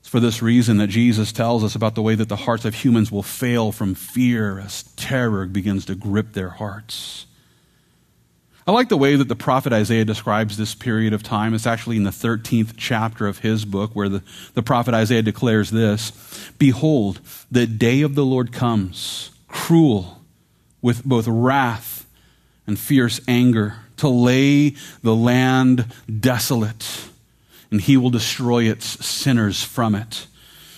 [0.00, 2.74] It's for this reason that Jesus tells us about the way that the hearts of
[2.74, 7.24] humans will fail from fear as terror begins to grip their hearts.
[8.66, 11.52] I like the way that the prophet Isaiah describes this period of time.
[11.52, 14.22] It's actually in the 13th chapter of his book where the,
[14.54, 16.12] the prophet Isaiah declares this
[16.58, 17.20] Behold,
[17.50, 20.20] the day of the Lord comes, cruel,
[20.80, 22.06] with both wrath
[22.66, 24.70] and fierce anger, to lay
[25.02, 25.86] the land
[26.20, 27.08] desolate
[27.72, 30.26] and he will destroy its sinners from it.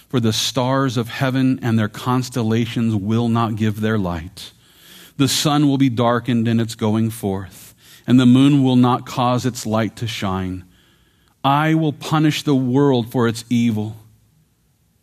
[0.09, 4.53] For the stars of heaven and their constellations will not give their light.
[5.17, 7.64] The sun will be darkened in its going forth,
[8.07, 10.65] and the moon will not cause its light to shine.
[11.43, 13.97] I will punish the world for its evil,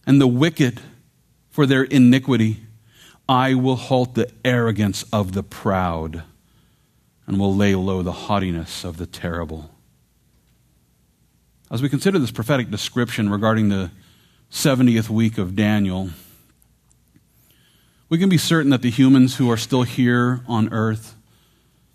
[0.06, 0.82] and the wicked
[1.50, 2.62] for their iniquity.
[3.30, 6.24] I will halt the arrogance of the proud,
[7.28, 9.70] and will lay low the haughtiness of the terrible.
[11.70, 13.92] As we consider this prophetic description regarding the
[14.52, 16.10] 70th week of Daniel,
[18.10, 21.16] we can be certain that the humans who are still here on earth,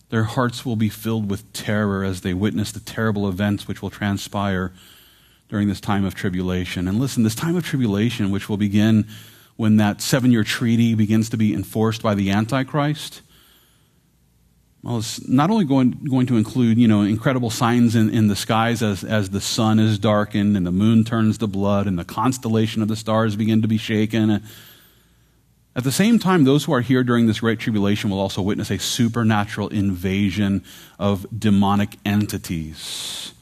[0.08, 3.90] their hearts will be filled with terror as they witness the terrible events which will
[3.90, 4.72] transpire
[5.48, 6.88] during this time of tribulation.
[6.88, 9.06] And listen, this time of tribulation, which will begin
[9.56, 13.22] when that seven year treaty begins to be enforced by the Antichrist,
[14.82, 18.36] well, it's not only going, going to include, you know, incredible signs in, in the
[18.36, 22.04] skies as, as the sun is darkened and the moon turns to blood and the
[22.04, 24.44] constellation of the stars begin to be shaken.
[25.76, 28.70] At the same time, those who are here during this great tribulation will also witness
[28.70, 30.64] a supernatural invasion
[30.98, 33.34] of demonic entities.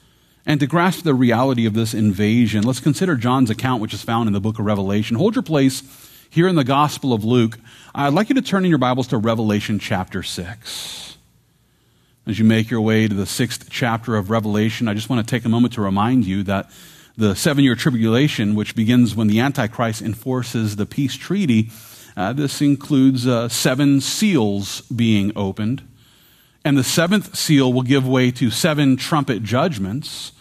[0.45, 4.27] And to grasp the reality of this invasion, let's consider John's account, which is found
[4.27, 5.17] in the book of Revelation.
[5.17, 5.85] Hold your place
[6.29, 7.57] here in the Gospel of Luke.
[7.95, 11.17] I'd like you to turn in your Bibles to Revelation chapter 6.
[12.27, 15.31] As you make your way to the sixth chapter of Revelation, I just want to
[15.31, 16.69] take a moment to remind you that
[17.17, 21.71] the seven year tribulation, which begins when the Antichrist enforces the peace treaty,
[22.17, 25.83] uh, this includes uh, seven seals being opened.
[26.65, 30.33] And the seventh seal will give way to seven trumpet judgments.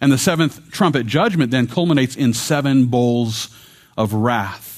[0.00, 3.54] And the seventh trumpet judgment then culminates in seven bowls
[3.96, 4.70] of wrath.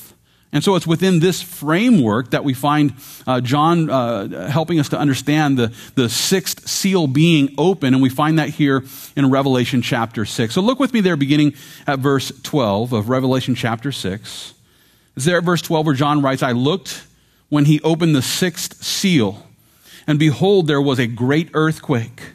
[0.54, 2.92] And so it's within this framework that we find
[3.26, 8.10] uh, John uh, helping us to understand the, the sixth seal being open, and we
[8.10, 8.84] find that here
[9.16, 10.52] in Revelation chapter 6.
[10.52, 11.54] So look with me there, beginning
[11.86, 14.52] at verse 12 of Revelation chapter 6.
[15.16, 17.06] It's there at verse 12 where John writes, I looked
[17.48, 19.46] when he opened the sixth seal,
[20.06, 22.32] and behold, there was a great earthquake,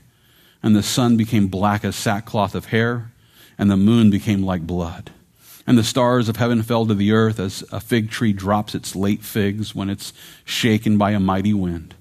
[0.62, 3.12] and the sun became black as sackcloth of hair,
[3.58, 5.12] and the moon became like blood
[5.68, 8.96] and the stars of heaven fell to the earth as a fig tree drops its
[8.96, 10.14] late figs when it's
[10.46, 11.94] shaken by a mighty wind.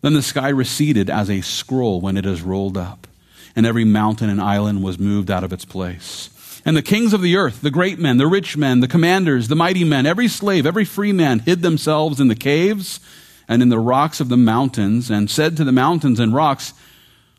[0.00, 3.06] Then the sky receded as a scroll when it is rolled up,
[3.54, 6.30] and every mountain and island was moved out of its place.
[6.64, 9.56] And the kings of the earth, the great men, the rich men, the commanders, the
[9.56, 13.00] mighty men, every slave, every free man hid themselves in the caves
[13.48, 16.72] and in the rocks of the mountains, and said to the mountains and rocks,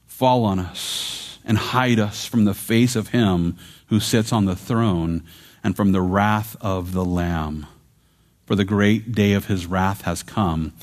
[0.06, 4.56] fall on us and hide us from the face of him who sits on the
[4.56, 5.24] throne
[5.64, 7.66] and from the wrath of the Lamb.
[8.45, 10.74] For the great day of his wrath has come,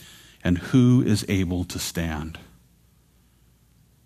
[0.43, 2.39] and who is able to stand?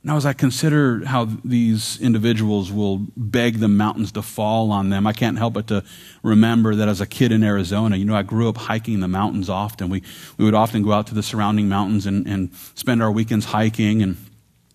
[0.07, 5.07] Now, as I consider how these individuals will beg the mountains to fall on them,
[5.07, 5.83] I can't help but to
[6.23, 9.49] remember that as a kid in Arizona, you know, I grew up hiking the mountains
[9.49, 9.89] often.
[9.89, 10.03] We,
[10.37, 14.03] we would often go out to the surrounding mountains and, and spend our weekends hiking.
[14.03, 14.19] And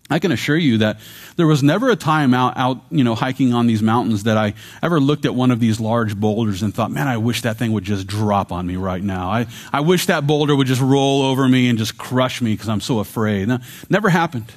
[0.10, 1.00] I can assure you that
[1.36, 4.56] there was never a time out, out, you know, hiking on these mountains that I
[4.82, 7.72] ever looked at one of these large boulders and thought, man, I wish that thing
[7.74, 9.30] would just drop on me right now.
[9.30, 12.68] I, I wish that boulder would just roll over me and just crush me because
[12.68, 13.48] I'm so afraid.
[13.48, 13.60] No,
[13.92, 14.52] never happened.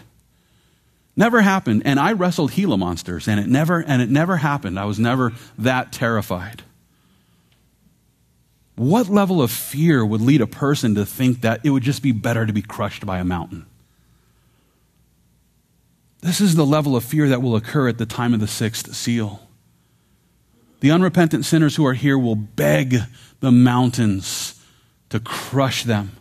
[1.17, 1.83] Never happened.
[1.85, 4.79] And I wrestled Gila monsters, and it never and it never happened.
[4.79, 6.63] I was never that terrified.
[8.77, 12.13] What level of fear would lead a person to think that it would just be
[12.13, 13.67] better to be crushed by a mountain?
[16.21, 18.95] This is the level of fear that will occur at the time of the sixth
[18.95, 19.41] seal.
[20.81, 22.97] The unrepentant sinners who are here will beg
[23.41, 24.61] the mountains
[25.11, 26.17] to crush them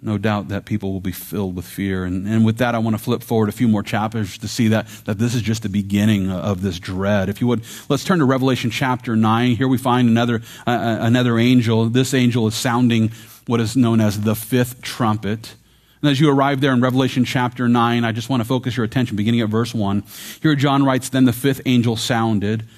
[0.00, 2.04] no doubt that people will be filled with fear.
[2.04, 4.68] And, and with that, I want to flip forward a few more chapters to see
[4.68, 7.28] that, that this is just the beginning of this dread.
[7.28, 9.56] If you would, let's turn to Revelation chapter 9.
[9.56, 11.86] Here we find another, uh, uh, another angel.
[11.86, 13.10] This angel is sounding
[13.46, 15.54] what is known as the fifth trumpet.
[16.00, 18.84] And as you arrive there in Revelation chapter 9, I just want to focus your
[18.84, 20.04] attention beginning at verse 1.
[20.40, 22.68] Here John writes, Then the fifth angel sounded,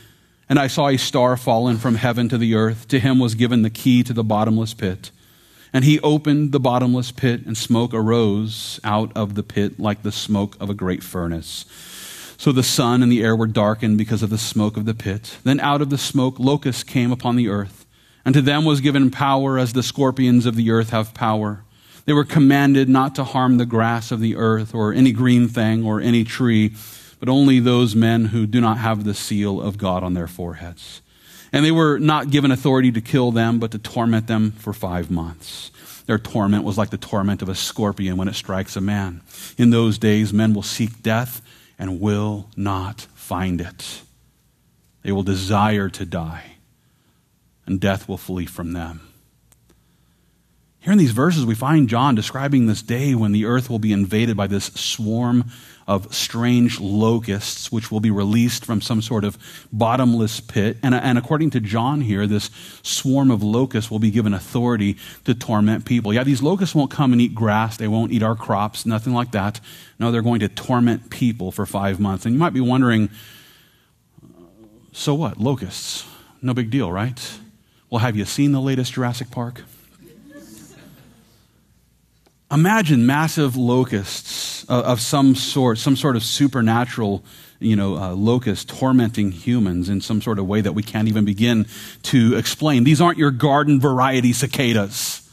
[0.49, 2.89] and I saw a star fallen from heaven to the earth.
[2.89, 5.11] To him was given the key to the bottomless pit.
[5.73, 10.13] And he opened the bottomless pit, and smoke arose out of the pit like the
[10.13, 11.65] smoke of a great furnace.
[12.37, 15.37] So the sun and the air were darkened because of the smoke of the pit.
[15.45, 17.87] Then out of the smoke locusts came upon the earth,
[18.25, 21.63] and to them was given power as the scorpions of the earth have power.
[22.07, 25.85] They were commanded not to harm the grass of the earth, or any green thing,
[25.85, 26.75] or any tree,
[27.21, 31.03] but only those men who do not have the seal of God on their foreheads.
[31.53, 35.11] And they were not given authority to kill them, but to torment them for five
[35.11, 35.71] months.
[36.07, 39.21] Their torment was like the torment of a scorpion when it strikes a man.
[39.59, 41.43] In those days, men will seek death
[41.79, 44.03] and will not find it.
[45.03, 46.57] They will desire to die,
[47.67, 49.10] and death will flee from them.
[50.81, 53.93] Here in these verses, we find John describing this day when the earth will be
[53.93, 55.51] invaded by this swarm
[55.87, 59.37] of strange locusts, which will be released from some sort of
[59.71, 60.79] bottomless pit.
[60.83, 62.49] And, and according to John here, this
[62.83, 66.15] swarm of locusts will be given authority to torment people.
[66.15, 69.33] Yeah, these locusts won't come and eat grass, they won't eat our crops, nothing like
[69.33, 69.61] that.
[69.99, 72.25] No, they're going to torment people for five months.
[72.25, 73.11] And you might be wondering,
[74.93, 75.37] so what?
[75.37, 76.07] Locusts.
[76.41, 77.21] No big deal, right?
[77.91, 79.63] Well, have you seen the latest Jurassic Park?
[82.53, 87.23] Imagine massive locusts of some sort, some sort of supernatural,
[87.61, 91.25] you know, uh, locust tormenting humans in some sort of way that we can't even
[91.25, 91.67] begin
[92.03, 92.83] to explain.
[92.83, 95.29] These aren't your garden variety cicadas.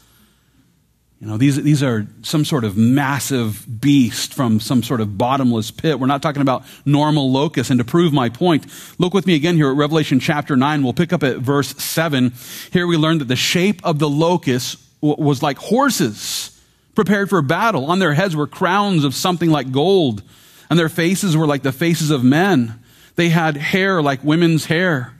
[1.20, 5.72] You know, these, these are some sort of massive beast from some sort of bottomless
[5.72, 5.98] pit.
[5.98, 7.70] We're not talking about normal locusts.
[7.70, 8.66] And to prove my point,
[8.98, 10.84] look with me again here at Revelation chapter 9.
[10.84, 12.32] We'll pick up at verse 7.
[12.70, 16.54] Here we learn that the shape of the locust was like horses
[16.98, 17.84] prepared for battle.
[17.92, 20.20] On their heads were crowns of something like gold,
[20.68, 22.82] and their faces were like the faces of men.
[23.14, 25.14] They had hair like women's hair,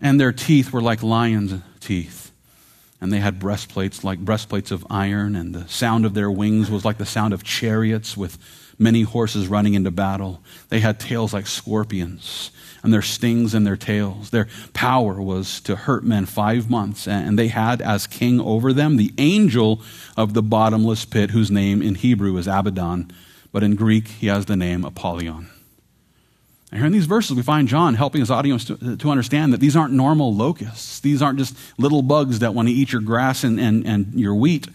[0.00, 2.32] and their teeth were like lions' teeth.
[2.98, 6.86] And they had breastplates like breastplates of iron, and the sound of their wings was
[6.86, 8.38] like the sound of chariots with
[8.78, 10.40] many horses running into battle.
[10.70, 14.30] They had tails like scorpions, and their stings and their tails.
[14.30, 18.96] Their power was to hurt men five months, and they had as king over them
[18.96, 19.82] the angel
[20.16, 23.10] of the bottomless pit, whose name in Hebrew is Abaddon,
[23.52, 25.48] but in Greek he has the name Apollyon.
[26.70, 29.60] And here in these verses, we find John helping his audience to, to, understand that
[29.60, 30.98] these aren't normal locusts.
[30.98, 34.34] These aren't just little bugs that want to eat your grass and, and, and your
[34.34, 34.66] wheat.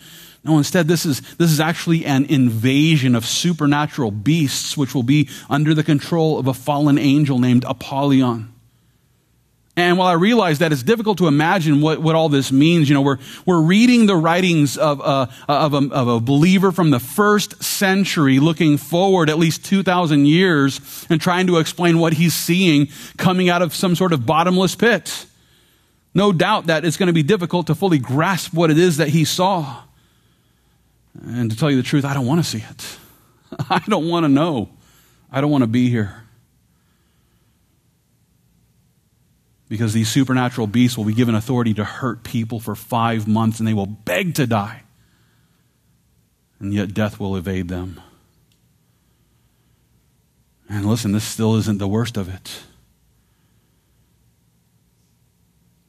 [0.44, 5.30] No, instead, this is, this is actually an invasion of supernatural beasts, which will be
[5.50, 8.52] under the control of a fallen angel named Apollyon.
[9.78, 12.96] And while I realize that it's difficult to imagine what, what all this means, you
[12.96, 17.00] know, we're, we're reading the writings of, uh, of, a, of a believer from the
[17.00, 22.90] first century looking forward at least 2,000 years and trying to explain what he's seeing
[23.18, 25.26] coming out of some sort of bottomless pit.
[26.14, 29.10] No doubt that it's going to be difficult to fully grasp what it is that
[29.10, 29.84] he saw.
[31.20, 32.98] And to tell you the truth, I don't want to see it.
[33.70, 34.70] I don't want to know.
[35.32, 36.24] I don't want to be here.
[39.68, 43.68] Because these supernatural beasts will be given authority to hurt people for five months and
[43.68, 44.84] they will beg to die.
[46.60, 48.02] And yet death will evade them.
[50.70, 52.62] And listen, this still isn't the worst of it.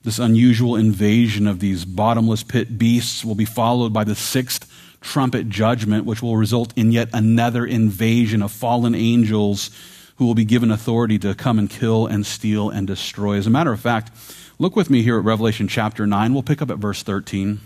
[0.03, 4.69] This unusual invasion of these bottomless pit beasts will be followed by the sixth
[5.03, 9.71] trumpet judgment, which will result in yet another invasion of fallen angels
[10.17, 13.37] who will be given authority to come and kill and steal and destroy.
[13.37, 14.11] As a matter of fact,
[14.59, 16.33] look with me here at Revelation chapter 9.
[16.33, 17.61] We'll pick up at verse 13.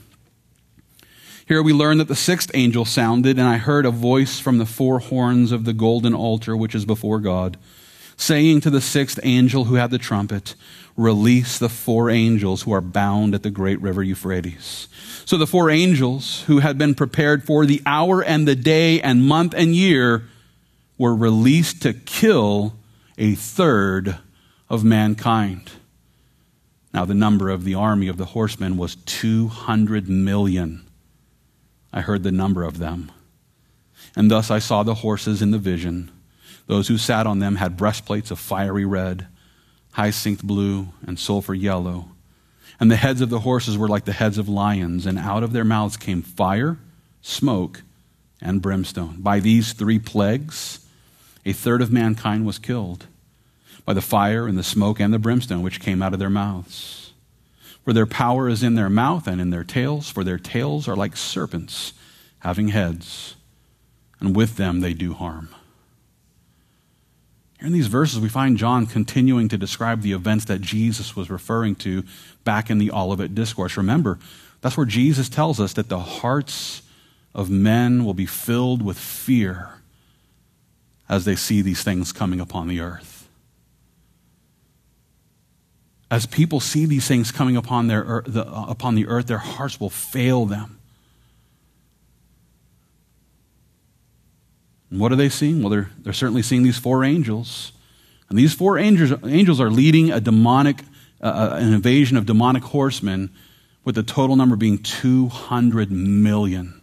[1.46, 4.66] Here we learn that the sixth angel sounded, and I heard a voice from the
[4.66, 7.56] four horns of the golden altar which is before God,
[8.16, 10.56] saying to the sixth angel who had the trumpet,
[10.96, 14.88] Release the four angels who are bound at the great river Euphrates.
[15.24, 19.26] So the four angels who had been prepared for the hour and the day and
[19.26, 20.24] month and year
[20.96, 22.74] were released to kill
[23.18, 24.16] a third
[24.68, 25.70] of mankind.
[26.94, 30.86] Now, the number of the army of the horsemen was 200 million.
[31.92, 33.12] I heard the number of them.
[34.16, 36.10] And thus I saw the horses in the vision.
[36.66, 39.26] Those who sat on them had breastplates of fiery red,
[39.96, 42.10] hyacinth blue, and sulfur yellow.
[42.78, 45.54] And the heads of the horses were like the heads of lions, and out of
[45.54, 46.76] their mouths came fire,
[47.22, 47.80] smoke,
[48.42, 49.22] and brimstone.
[49.22, 50.86] By these three plagues,
[51.46, 53.06] a third of mankind was killed
[53.86, 57.14] by the fire and the smoke and the brimstone which came out of their mouths.
[57.82, 60.96] For their power is in their mouth and in their tails, for their tails are
[60.96, 61.94] like serpents
[62.40, 63.34] having heads,
[64.20, 65.48] and with them they do harm.
[67.60, 71.74] In these verses, we find John continuing to describe the events that Jesus was referring
[71.76, 72.04] to
[72.44, 73.76] back in the Olivet Discourse.
[73.76, 74.18] Remember,
[74.60, 76.82] that's where Jesus tells us that the hearts
[77.34, 79.70] of men will be filled with fear
[81.08, 83.28] as they see these things coming upon the earth.
[86.10, 89.90] As people see these things coming upon, their, the, upon the earth, their hearts will
[89.90, 90.78] fail them.
[94.96, 95.60] And what are they seeing?
[95.60, 97.72] Well, they're, they're certainly seeing these four angels.
[98.30, 100.80] And these four angels, angels are leading a demonic,
[101.20, 103.28] uh, uh an invasion of demonic horsemen,
[103.84, 106.80] with the total number being 200 million.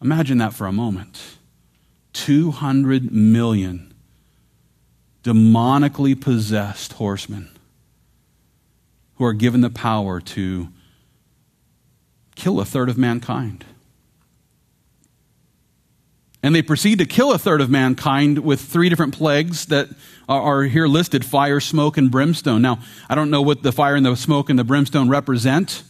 [0.00, 1.38] Imagine that for a moment.
[2.12, 3.92] 200 million
[5.24, 7.50] demonically possessed horsemen
[9.16, 10.68] who are given the power to
[12.36, 13.64] kill a third of mankind.
[16.44, 19.88] And they proceed to kill a third of mankind with three different plagues that
[20.28, 22.60] are here listed fire, smoke, and brimstone.
[22.60, 25.82] Now, I don't know what the fire and the smoke and the brimstone represent.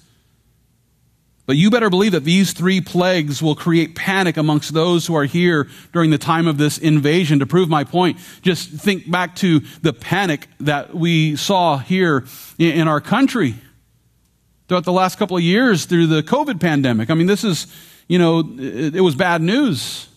[1.47, 5.25] But you better believe that these three plagues will create panic amongst those who are
[5.25, 7.41] here during the time of this invasion.
[7.41, 12.27] To prove my point, just think back to the panic that we saw here
[12.59, 13.57] in our country
[14.69, 17.11] throughout the last couple of years through the COVID pandemic.
[17.11, 17.67] I mean, this is,
[18.07, 20.11] you know, it was bad news.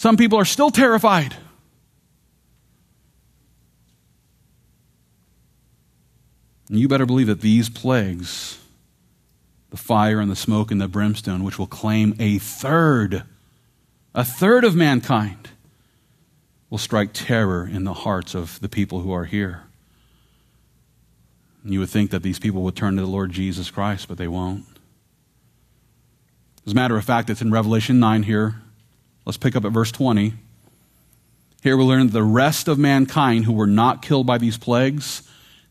[0.00, 1.36] Some people are still terrified.
[6.70, 8.58] And you better believe that these plagues
[9.68, 13.24] the fire and the smoke and the brimstone, which will claim a third,
[14.14, 15.50] a third of mankind,
[16.70, 19.64] will strike terror in the hearts of the people who are here.
[21.62, 24.16] And you would think that these people would turn to the Lord Jesus Christ, but
[24.16, 24.64] they won't.
[26.64, 28.62] As a matter of fact, it's in Revelation 9 here.
[29.30, 30.32] Let's pick up at verse 20.
[31.62, 35.22] Here we learn that the rest of mankind who were not killed by these plagues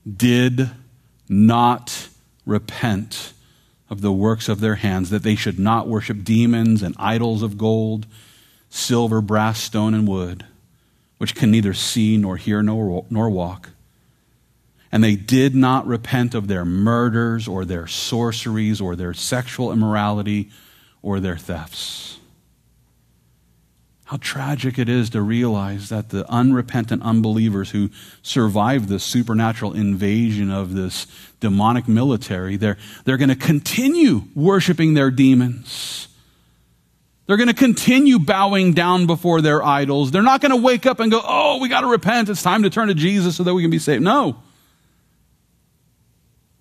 [0.09, 0.69] did
[1.27, 2.07] not
[2.45, 3.33] repent
[3.89, 7.57] of the works of their hands, that they should not worship demons and idols of
[7.57, 8.07] gold,
[8.69, 10.45] silver, brass, stone, and wood,
[11.17, 13.71] which can neither see nor hear nor, nor walk.
[14.89, 20.49] And they did not repent of their murders or their sorceries or their sexual immorality
[21.01, 22.08] or their thefts.
[24.09, 27.91] How tragic it is to realize that the unrepentant unbelievers who
[28.23, 31.05] survived the supernatural invasion of this
[31.39, 36.07] demonic military, they're, they're going to continue worshiping their demons.
[37.27, 40.09] They're going to continue bowing down before their idols.
[40.09, 42.29] They're not going to wake up and go, oh, we got to repent.
[42.29, 44.01] It's time to turn to Jesus so that we can be saved.
[44.01, 44.41] No.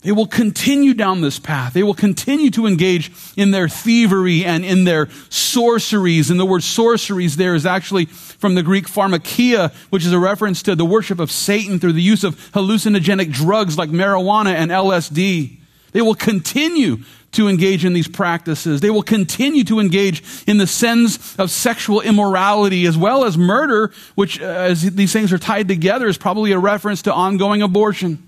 [0.03, 1.73] They will continue down this path.
[1.73, 6.31] They will continue to engage in their thievery and in their sorceries.
[6.31, 10.63] And the word sorceries there is actually from the Greek pharmakia, which is a reference
[10.63, 15.57] to the worship of Satan through the use of hallucinogenic drugs like marijuana and LSD.
[15.91, 16.99] They will continue
[17.33, 18.81] to engage in these practices.
[18.81, 23.93] They will continue to engage in the sins of sexual immorality as well as murder,
[24.15, 28.28] which, uh, as these things are tied together, is probably a reference to ongoing abortion.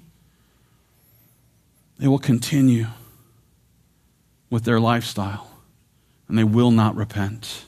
[2.00, 2.86] They will continue
[4.48, 5.50] with their lifestyle
[6.28, 7.64] and they will not repent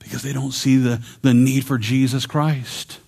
[0.00, 2.98] Because they don't see the, the need for Jesus Christ.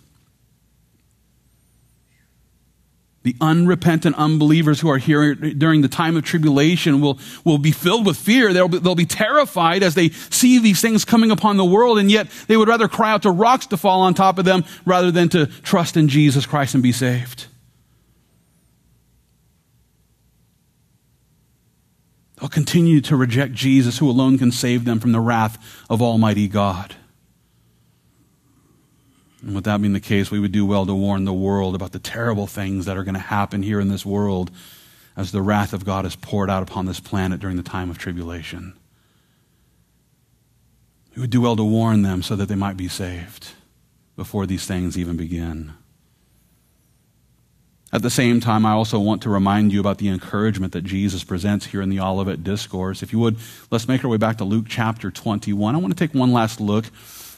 [3.25, 8.07] The unrepentant unbelievers who are here during the time of tribulation will, will be filled
[8.07, 8.53] with fear.
[8.53, 12.11] They'll be, they'll be terrified as they see these things coming upon the world, and
[12.11, 15.11] yet they would rather cry out to rocks to fall on top of them rather
[15.11, 17.47] than to trust in Jesus Christ and be saved.
[22.45, 25.57] They'll continue to reject Jesus, who alone can save them from the wrath
[25.88, 26.95] of Almighty God.
[29.40, 31.92] And with that being the case, we would do well to warn the world about
[31.92, 34.51] the terrible things that are going to happen here in this world
[35.16, 37.97] as the wrath of God is poured out upon this planet during the time of
[37.97, 38.74] tribulation.
[41.16, 43.53] We would do well to warn them so that they might be saved
[44.16, 45.72] before these things even begin.
[47.95, 51.22] At the same time, I also want to remind you about the encouragement that Jesus
[51.22, 53.05] presents here in the Olivet Discourse.
[53.05, 53.36] If you would,
[53.70, 55.76] let's make our way back to Luke chapter 21.
[55.76, 56.86] I want to take one last look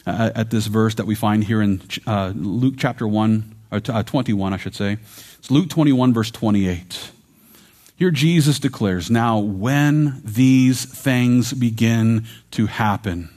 [0.06, 4.02] uh, at this verse that we find here in uh, Luke chapter 1, or uh,
[4.02, 4.96] 21, I should say.
[5.38, 7.10] It's Luke 21, verse 28.
[7.96, 13.28] Here Jesus declares, Now, when these things begin to happen,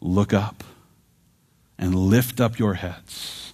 [0.00, 0.64] look up
[1.78, 3.49] and lift up your heads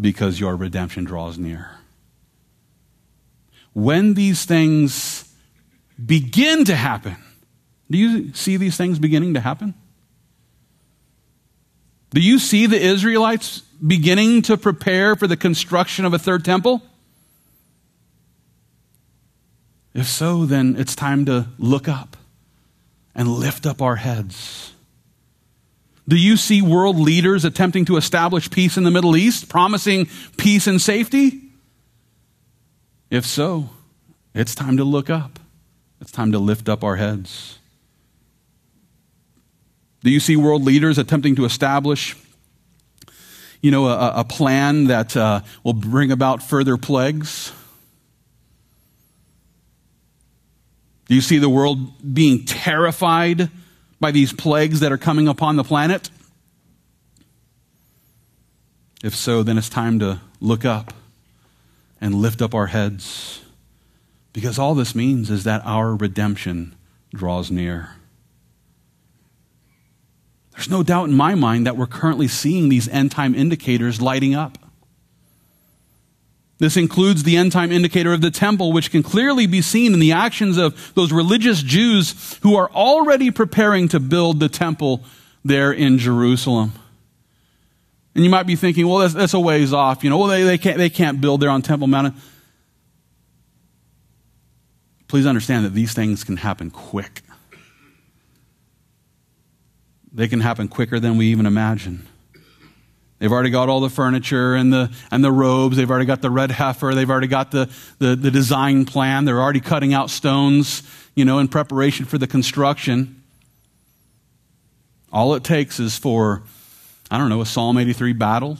[0.00, 1.70] because your redemption draws near.
[3.72, 5.32] When these things
[6.04, 7.16] begin to happen,
[7.90, 9.74] do you see these things beginning to happen?
[12.12, 16.82] Do you see the Israelites beginning to prepare for the construction of a third temple?
[19.94, 22.16] If so, then it's time to look up
[23.14, 24.72] and lift up our heads.
[26.08, 30.66] Do you see world leaders attempting to establish peace in the Middle East, promising peace
[30.66, 31.40] and safety?
[33.10, 33.70] If so,
[34.34, 35.38] it's time to look up.
[36.00, 37.58] It's time to lift up our heads.
[40.02, 42.16] Do you see world leaders attempting to establish,
[43.60, 47.52] you know, a, a plan that uh, will bring about further plagues?
[51.06, 53.50] Do you see the world being terrified
[54.00, 56.10] by these plagues that are coming upon the planet?
[59.04, 60.92] If so, then it's time to look up
[62.00, 63.42] and lift up our heads
[64.32, 66.74] because all this means is that our redemption
[67.12, 67.90] draws near.
[70.52, 74.34] There's no doubt in my mind that we're currently seeing these end time indicators lighting
[74.34, 74.58] up.
[76.60, 79.98] This includes the end time indicator of the temple, which can clearly be seen in
[79.98, 85.02] the actions of those religious Jews who are already preparing to build the temple
[85.42, 86.72] there in Jerusalem.
[88.14, 90.04] And you might be thinking, well, that's, that's a ways off.
[90.04, 92.14] You know, well, they, they, can't, they can't build there on Temple Mountain.
[95.08, 97.22] Please understand that these things can happen quick.
[100.12, 102.06] They can happen quicker than we even imagine.
[103.20, 105.76] They've already got all the furniture and the, and the robes.
[105.76, 106.94] They've already got the red heifer.
[106.94, 109.26] They've already got the, the, the design plan.
[109.26, 110.82] They're already cutting out stones,
[111.14, 113.22] you know, in preparation for the construction.
[115.12, 116.42] All it takes is for,
[117.10, 118.58] I don't know, a Psalm 83 battle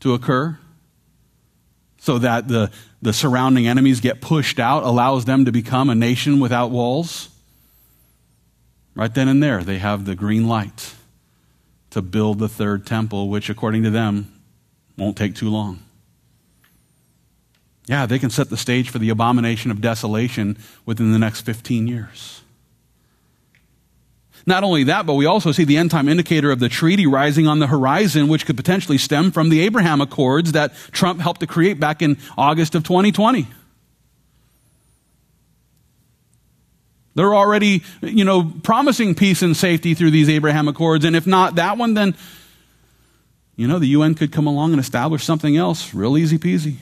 [0.00, 0.58] to occur
[1.96, 6.38] so that the, the surrounding enemies get pushed out, allows them to become a nation
[6.38, 7.30] without walls.
[8.94, 10.96] Right then and there, they have the green light
[11.92, 14.32] to build the third temple, which, according to them,
[14.98, 15.78] won't take too long.
[17.86, 21.86] Yeah, they can set the stage for the abomination of desolation within the next 15
[21.86, 22.42] years.
[24.46, 27.46] Not only that, but we also see the end time indicator of the treaty rising
[27.46, 31.46] on the horizon, which could potentially stem from the Abraham Accords that Trump helped to
[31.46, 33.46] create back in August of 2020.
[37.14, 41.04] They're already, you know, promising peace and safety through these Abraham Accords.
[41.04, 42.16] And if not that one, then,
[43.56, 46.76] you know, the UN could come along and establish something else real easy peasy.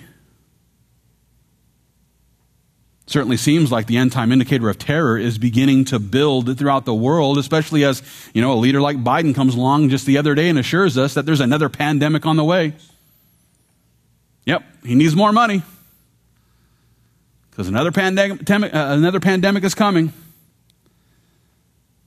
[3.07, 6.95] Certainly seems like the end time indicator of terror is beginning to build throughout the
[6.95, 10.49] world, especially as, you know, a leader like Biden comes along just the other day
[10.49, 12.72] and assures us that there's another pandemic on the way.
[14.47, 15.62] Yep, he needs more money
[17.61, 20.15] because another pandemic, uh, another pandemic is coming.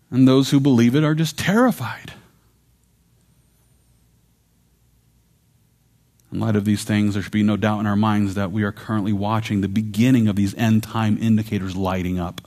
[0.10, 2.12] And those who believe it are just terrified.
[6.32, 8.64] In light of these things, there should be no doubt in our minds that we
[8.64, 12.42] are currently watching the beginning of these end time indicators lighting up.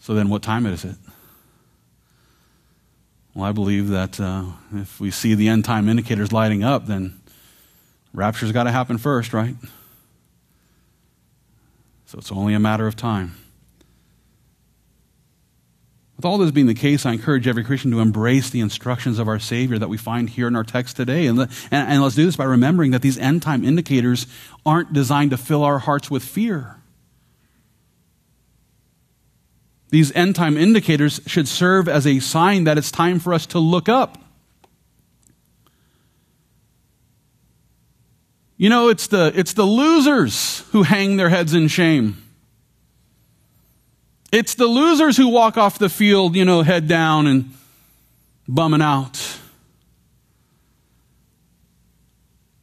[0.00, 0.96] So then, what time is it?
[3.32, 7.20] Well, I believe that uh, if we see the end time indicators lighting up, then
[8.12, 9.54] rapture's got to happen first, right?
[12.16, 13.36] So it's only a matter of time.
[16.16, 19.28] With all this being the case, I encourage every Christian to embrace the instructions of
[19.28, 21.26] our Savior that we find here in our text today.
[21.26, 24.26] And, and, and let's do this by remembering that these end time indicators
[24.64, 26.76] aren't designed to fill our hearts with fear.
[29.90, 33.58] These end time indicators should serve as a sign that it's time for us to
[33.58, 34.16] look up.
[38.56, 42.22] You know, it's the, it's the losers who hang their heads in shame.
[44.32, 47.54] It's the losers who walk off the field, you know, head down and
[48.48, 49.38] bumming out.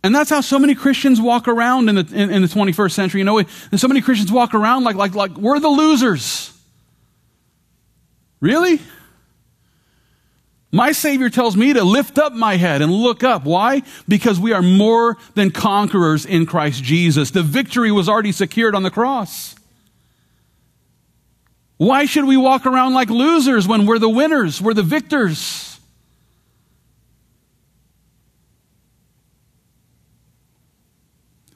[0.03, 3.21] And that's how so many Christians walk around in the, in, in the 21st century.
[3.21, 6.51] You know, and so many Christians walk around like, like, like we're the losers.
[8.41, 8.81] Really?
[10.73, 13.45] My Savior tells me to lift up my head and look up.
[13.45, 13.83] Why?
[14.07, 17.29] Because we are more than conquerors in Christ Jesus.
[17.29, 19.53] The victory was already secured on the cross.
[21.77, 24.63] Why should we walk around like losers when we're the winners?
[24.63, 25.79] We're the victors.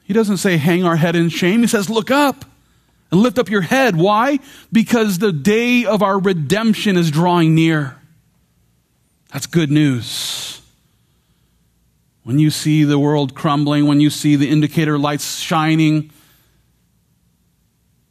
[0.04, 1.62] He doesn't say hang our head in shame.
[1.62, 2.44] He says look up
[3.10, 3.96] and lift up your head.
[3.96, 4.38] Why?
[4.70, 7.96] Because the day of our redemption is drawing near.
[9.32, 10.60] That's good news.
[12.24, 16.10] When you see the world crumbling, when you see the indicator lights shining,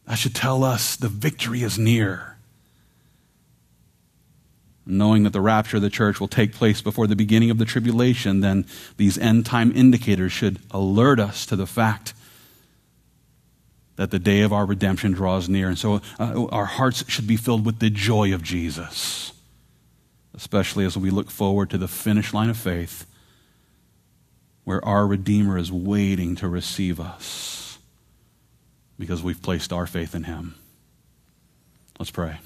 [0.07, 2.38] that should tell us the victory is near.
[4.86, 7.65] Knowing that the rapture of the church will take place before the beginning of the
[7.65, 8.65] tribulation, then
[8.95, 12.13] these end time indicators should alert us to the fact
[13.97, 15.68] that the day of our redemption draws near.
[15.68, 19.34] And so uh, our hearts should be filled with the joy of Jesus,
[20.38, 23.05] especially as we look forward to the finish line of faith
[24.63, 27.79] where our Redeemer is waiting to receive us
[28.99, 30.55] because we've placed our faith in him.
[31.99, 32.39] Let's pray.